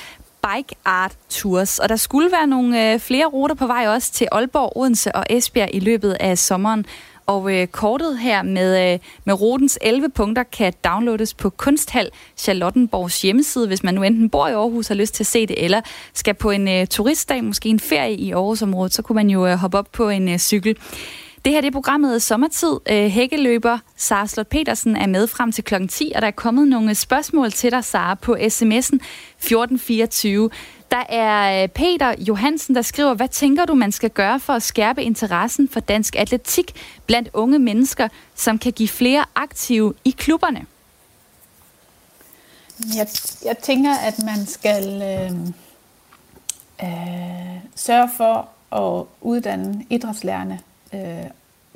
[0.42, 1.78] Bike Art Tours.
[1.78, 5.24] Og der skulle være nogle øh, flere ruter på vej også til Aalborg, Odense og
[5.30, 6.86] Esbjerg i løbet af sommeren.
[7.26, 13.22] Og øh, kortet her med, øh, med rutens 11 punkter kan downloades på Kunsthal Charlottenborgs
[13.22, 15.64] hjemmeside, hvis man nu enten bor i Aarhus og har lyst til at se det,
[15.64, 15.80] eller
[16.14, 19.54] skal på en øh, turistdag, måske en ferie i Aarhusområdet, så kunne man jo øh,
[19.54, 20.76] hoppe op på en øh, cykel.
[21.44, 22.76] Det her det er programmet Sommertid.
[22.90, 25.86] Øh, hækkeløber Sara Slot Petersen er med frem til kl.
[25.88, 30.50] 10, og der er kommet nogle spørgsmål til dig, Sara, på sms'en 1424.
[30.90, 34.62] Der er øh, Peter Johansen, der skriver, hvad tænker du, man skal gøre for at
[34.62, 36.72] skærpe interessen for dansk atletik
[37.06, 40.66] blandt unge mennesker, som kan give flere aktive i klubberne?
[42.96, 43.08] Jeg,
[43.44, 45.32] jeg tænker, at man skal øh,
[46.82, 50.60] øh, sørge for at uddanne idrætslærerne
[50.94, 51.24] øh,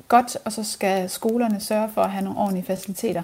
[0.07, 3.21] godt, og så skal skolerne sørge for at have nogle ordentlige faciliteter.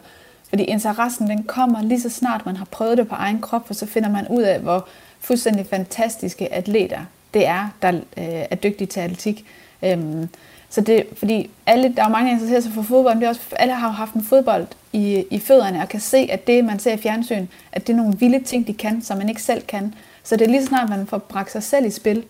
[0.49, 3.75] Fordi interessen den kommer lige så snart man har prøvet det på egen krop, og
[3.75, 4.87] så finder man ud af, hvor
[5.19, 6.99] fuldstændig fantastiske atleter
[7.33, 9.45] det er, der øh, er dygtige til atletik.
[9.83, 10.29] Øhm,
[10.69, 13.29] så det, fordi alle, der er mange, der interesserer sig for fodbold, men det er
[13.29, 16.65] også, alle har jo haft en fodbold i, i fødderne, og kan se, at det,
[16.65, 19.41] man ser i fjernsyn, at det er nogle vilde ting, de kan, som man ikke
[19.41, 19.93] selv kan.
[20.23, 22.23] Så det er lige snart, man får bragt sig selv i spil,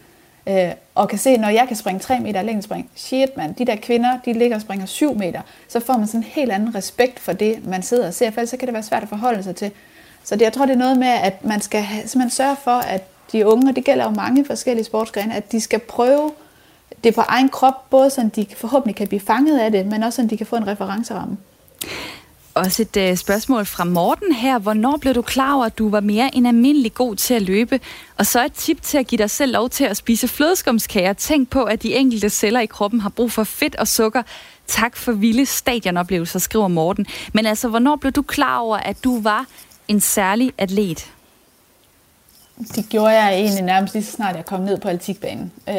[0.50, 3.76] øh, og kan se, når jeg kan springe 3 meter længdespring, shit mand, de der
[3.76, 7.20] kvinder, de ligger og springer 7 meter, så får man sådan en helt anden respekt
[7.20, 9.43] for det, man sidder og ser, for ellers så kan det være svært at forholde
[9.43, 9.72] sig til.
[10.24, 11.86] Så det, jeg tror, det er noget med, at man skal
[12.16, 15.62] man sørge for, at de unge, og det gælder jo mange forskellige sportsgrene, at de
[15.62, 16.32] skal prøve
[17.04, 20.22] det på egen krop, både så de forhåbentlig kan blive fanget af det, men også
[20.22, 21.38] så de kan få en referenceramme.
[22.54, 24.60] Også et øh, spørgsmål fra Morten her.
[24.60, 27.80] Hvornår blev du klar over, at du var mere end almindelig god til at løbe?
[28.18, 31.14] Og så et tip til at give dig selv lov til at spise flødeskumskager.
[31.14, 34.22] Tænk på, at de enkelte celler i kroppen har brug for fedt og sukker
[34.70, 37.06] Tak for vilde stadionoplevelser, skriver Morten.
[37.34, 39.45] Men altså, hvornår blev du klar over, at du var
[39.88, 41.12] en særlig atlet?
[42.76, 45.52] Det gjorde jeg egentlig nærmest lige så snart jeg kom ned på atletikbanen.
[45.70, 45.76] Øh,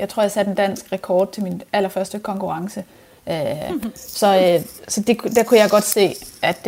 [0.00, 2.84] jeg tror, jeg satte en dansk rekord til min allerførste konkurrence.
[3.28, 3.36] Øh,
[3.96, 6.66] så øh, så det, der kunne jeg godt se, at,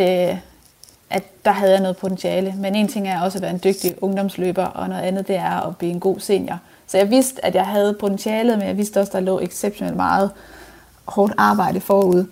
[1.09, 2.53] at der havde jeg noget potentiale.
[2.57, 5.67] Men en ting er også at være en dygtig ungdomsløber, og noget andet det er
[5.67, 6.59] at blive en god senior.
[6.87, 9.95] Så jeg vidste, at jeg havde potentialet, men jeg vidste også, at der lå exceptionelt
[9.95, 10.31] meget
[11.05, 12.25] hårdt arbejde forud.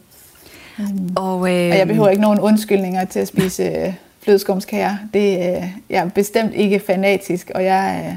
[1.16, 4.96] Og, øh, og jeg behøver ikke nogen undskyldninger til at spise flødeskumskager.
[5.14, 8.16] Det, øh, jeg er bestemt ikke fanatisk, og jeg, øh,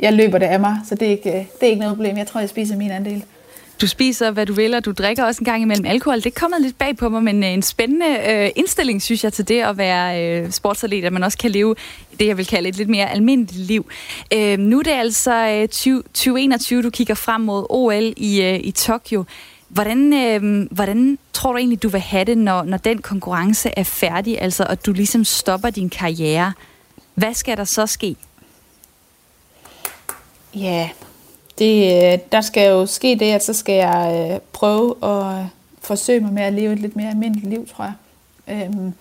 [0.00, 2.16] jeg løber det af mig, så det er, ikke, det er ikke noget problem.
[2.16, 3.24] Jeg tror, jeg spiser min andel.
[3.80, 6.16] Du spiser, hvad du vil, og du drikker også en gang imellem alkohol.
[6.16, 9.32] Det er kommet lidt bag på mig, men øh, en spændende øh, indstilling, synes jeg,
[9.32, 11.74] til det at være øh, sportsatlet, at man også kan leve
[12.18, 13.90] det, jeg vil kalde et lidt mere almindeligt liv.
[14.32, 18.60] Øh, nu er det altså øh, 20, 2021, du kigger frem mod OL i, øh,
[18.62, 19.24] i Tokyo.
[19.68, 23.84] Hvordan, øh, hvordan tror du egentlig, du vil have det, når, når den konkurrence er
[23.84, 26.52] færdig, altså at du ligesom stopper din karriere?
[27.14, 28.16] Hvad skal der så ske?
[30.54, 30.90] Ja,
[31.60, 35.44] det, øh, der skal jo ske det, at så skal jeg øh, prøve at øh,
[35.80, 37.94] forsøge mig med at leve et lidt mere almindeligt liv, tror jeg.
[38.48, 38.92] Øhm,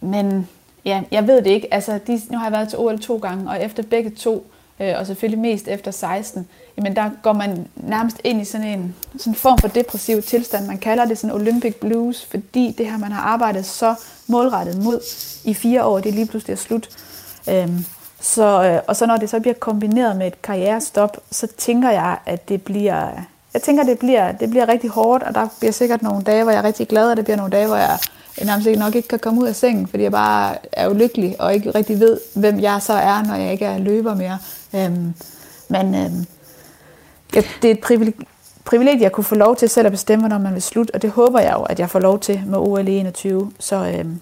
[0.00, 0.48] men
[0.84, 1.74] ja, jeg ved det ikke.
[1.74, 4.46] Altså, de, nu har jeg været til OL to gange, og efter begge to,
[4.80, 8.94] øh, og selvfølgelig mest efter 16, jamen der går man nærmest ind i sådan en
[9.18, 10.66] sådan form for depressiv tilstand.
[10.66, 13.94] Man kalder det sådan Olympic Blues, fordi det her, man har arbejdet så
[14.26, 15.00] målrettet mod
[15.44, 16.88] i fire år, det lige pludselig er slut.
[17.48, 17.84] Øhm,
[18.28, 22.18] så, øh, og så når det så bliver kombineret med et karrierestop, så tænker jeg,
[22.26, 23.08] at det bliver,
[23.54, 26.52] jeg tænker, det bliver, det bliver rigtig hårdt, og der bliver sikkert nogle dage, hvor
[26.52, 27.98] jeg er rigtig glad, og det bliver nogle dage, hvor jeg
[28.44, 31.54] nærmest ikke nok ikke kan komme ud af sengen, fordi jeg bare er ulykkelig og
[31.54, 34.38] ikke rigtig ved, hvem jeg så er, når jeg ikke er løber mere.
[34.74, 35.14] Øhm,
[35.68, 36.26] men øhm,
[37.34, 38.26] ja, det er et privilegie,
[38.64, 41.10] privilegie at kunne få lov til selv at bestemme, når man vil slutte, og det
[41.10, 43.52] håber jeg jo, at jeg får lov til med OL 21.
[43.58, 44.20] Så, øhm,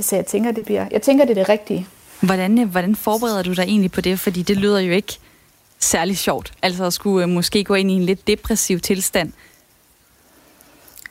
[0.00, 1.86] så jeg tænker, det bliver, jeg tænker, det er det rigtige.
[2.20, 4.20] Hvordan, øh, hvordan forbereder du dig egentlig på det?
[4.20, 5.18] Fordi det lyder jo ikke
[5.78, 6.52] særlig sjovt.
[6.62, 9.32] Altså at skulle øh, måske gå ind i en lidt depressiv tilstand.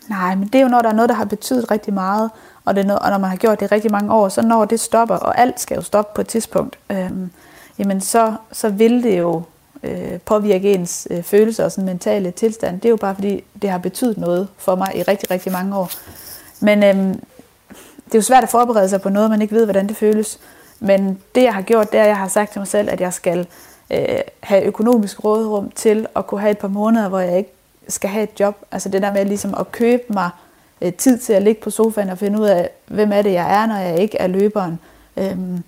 [0.09, 2.29] Nej, men det er jo når der er noget, der har betydet rigtig meget,
[2.65, 4.65] og, det er noget, og når man har gjort det rigtig mange år, så når
[4.65, 7.11] det stopper, og alt skal jo stoppe på et tidspunkt, øh,
[7.79, 9.43] jamen så, så vil det jo
[9.83, 12.75] øh, påvirke ens øh, følelser og sådan mentale tilstand.
[12.75, 15.75] Det er jo bare fordi, det har betydet noget for mig i rigtig, rigtig mange
[15.75, 15.91] år.
[16.59, 16.95] Men øh,
[18.05, 20.39] det er jo svært at forberede sig på noget, man ikke ved, hvordan det føles.
[20.85, 23.01] Men det, jeg har gjort, det er, at jeg har sagt til mig selv, at
[23.01, 23.47] jeg skal
[23.91, 27.51] øh, have økonomisk rådrum til at kunne have et par måneder, hvor jeg ikke
[27.87, 28.55] skal have et job.
[28.71, 30.29] Altså det der med ligesom at købe mig
[30.81, 33.61] øh, tid til at ligge på sofaen og finde ud af, hvem er det, jeg
[33.61, 34.79] er, når jeg ikke er løberen.
[35.17, 35.63] Øhm,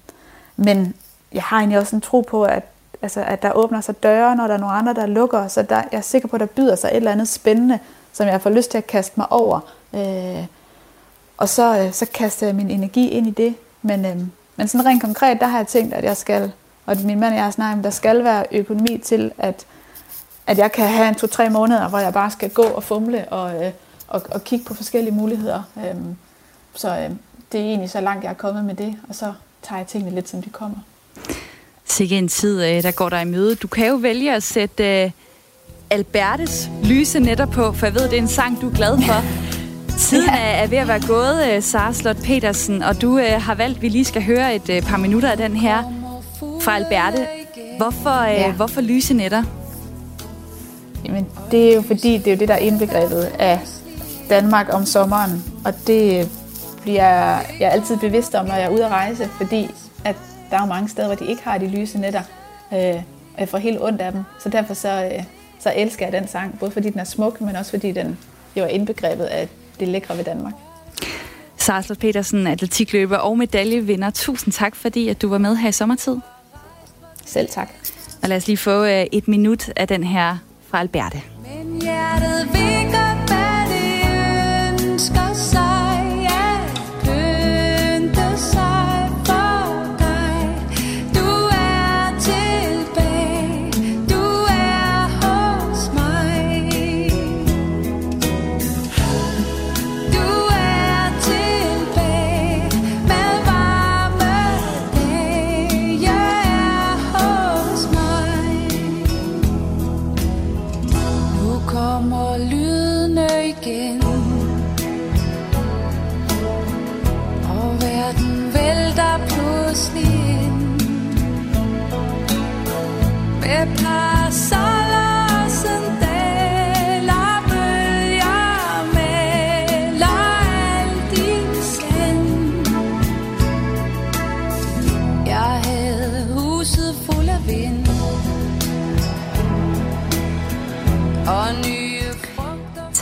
[0.56, 0.94] men
[1.34, 2.64] jeg har egentlig også en tro på, at,
[3.02, 5.48] altså, at der åbner sig døre, når der er nogle andre, der lukker.
[5.48, 7.80] Så der, jeg er sikker på, at der byder sig et eller andet spændende,
[8.14, 9.60] som jeg får lyst til at kaste mig over.
[9.94, 10.46] Øh,
[11.38, 13.56] og så, øh, så kaster jeg min energi ind i det.
[13.82, 14.18] Men, øh,
[14.58, 16.52] men sådan rent konkret, der har jeg tænkt, at jeg skal,
[16.86, 19.66] og min mand og jeg har snakket, der skal være økonomi til, at,
[20.48, 23.66] at jeg kan have en to-tre måneder, hvor jeg bare skal gå og fumle og,
[23.66, 23.72] øh,
[24.08, 25.64] og, og kigge på forskellige muligheder.
[25.78, 26.16] Øhm,
[26.76, 27.10] så øh,
[27.52, 29.34] det er egentlig så langt, jeg er kommet med det, og så
[29.64, 30.78] tager jeg tingene lidt, som de kommer.
[31.86, 33.56] Sikke en tid, øh, der går der i møde.
[33.56, 35.12] Du kan jo vælge at sætte uh,
[35.90, 39.24] Albertes lyse netter på, for jeg ved, det er en sang, du er glad for.
[39.98, 43.56] Tiden er, er ved at være gået, uh, Sara Slot Petersen, og du uh, har
[43.56, 45.84] valgt, at vi lige skal høre et uh, par minutter af den her
[46.62, 47.28] fra Alberte.
[47.78, 48.52] Hvorfor, uh, ja.
[48.52, 49.44] hvorfor lyse netter?
[51.06, 53.60] Jamen, det er jo fordi, det er jo det, der er indbegrebet af
[54.30, 56.30] Danmark om sommeren, og det
[56.82, 59.70] bliver jeg altid bevidst om, når jeg er ude at rejse, fordi
[60.06, 60.16] at
[60.50, 62.22] der er jo mange steder, hvor de ikke har de lyse netter,
[62.74, 62.96] øh,
[63.34, 64.24] og jeg får helt ondt af dem.
[64.40, 65.24] Så derfor så, øh,
[65.60, 68.18] så elsker jeg den sang, både fordi den er smuk, men også fordi den
[68.56, 69.48] jo er indbegrebet af
[69.80, 70.54] det lækre ved Danmark.
[71.58, 74.10] Sara Petersen, atletikløber og medaljevinder.
[74.10, 76.18] Tusind tak, fordi at du var med her i sommertid.
[77.26, 77.70] Selv tak.
[78.24, 81.22] Og lad os lige få øh, et minut af den her fra Alberte.
[81.44, 83.47] Men hjertet vil godt,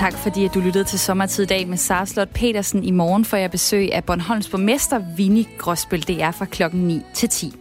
[0.06, 2.84] Tak fordi at du lyttede til Sommertid i dag med Sara Slot Petersen.
[2.84, 6.08] I morgen får jeg besøg af Bornholms borgmester Vinnie Gråsbøl.
[6.08, 7.56] Det er fra klokken 9 til 10.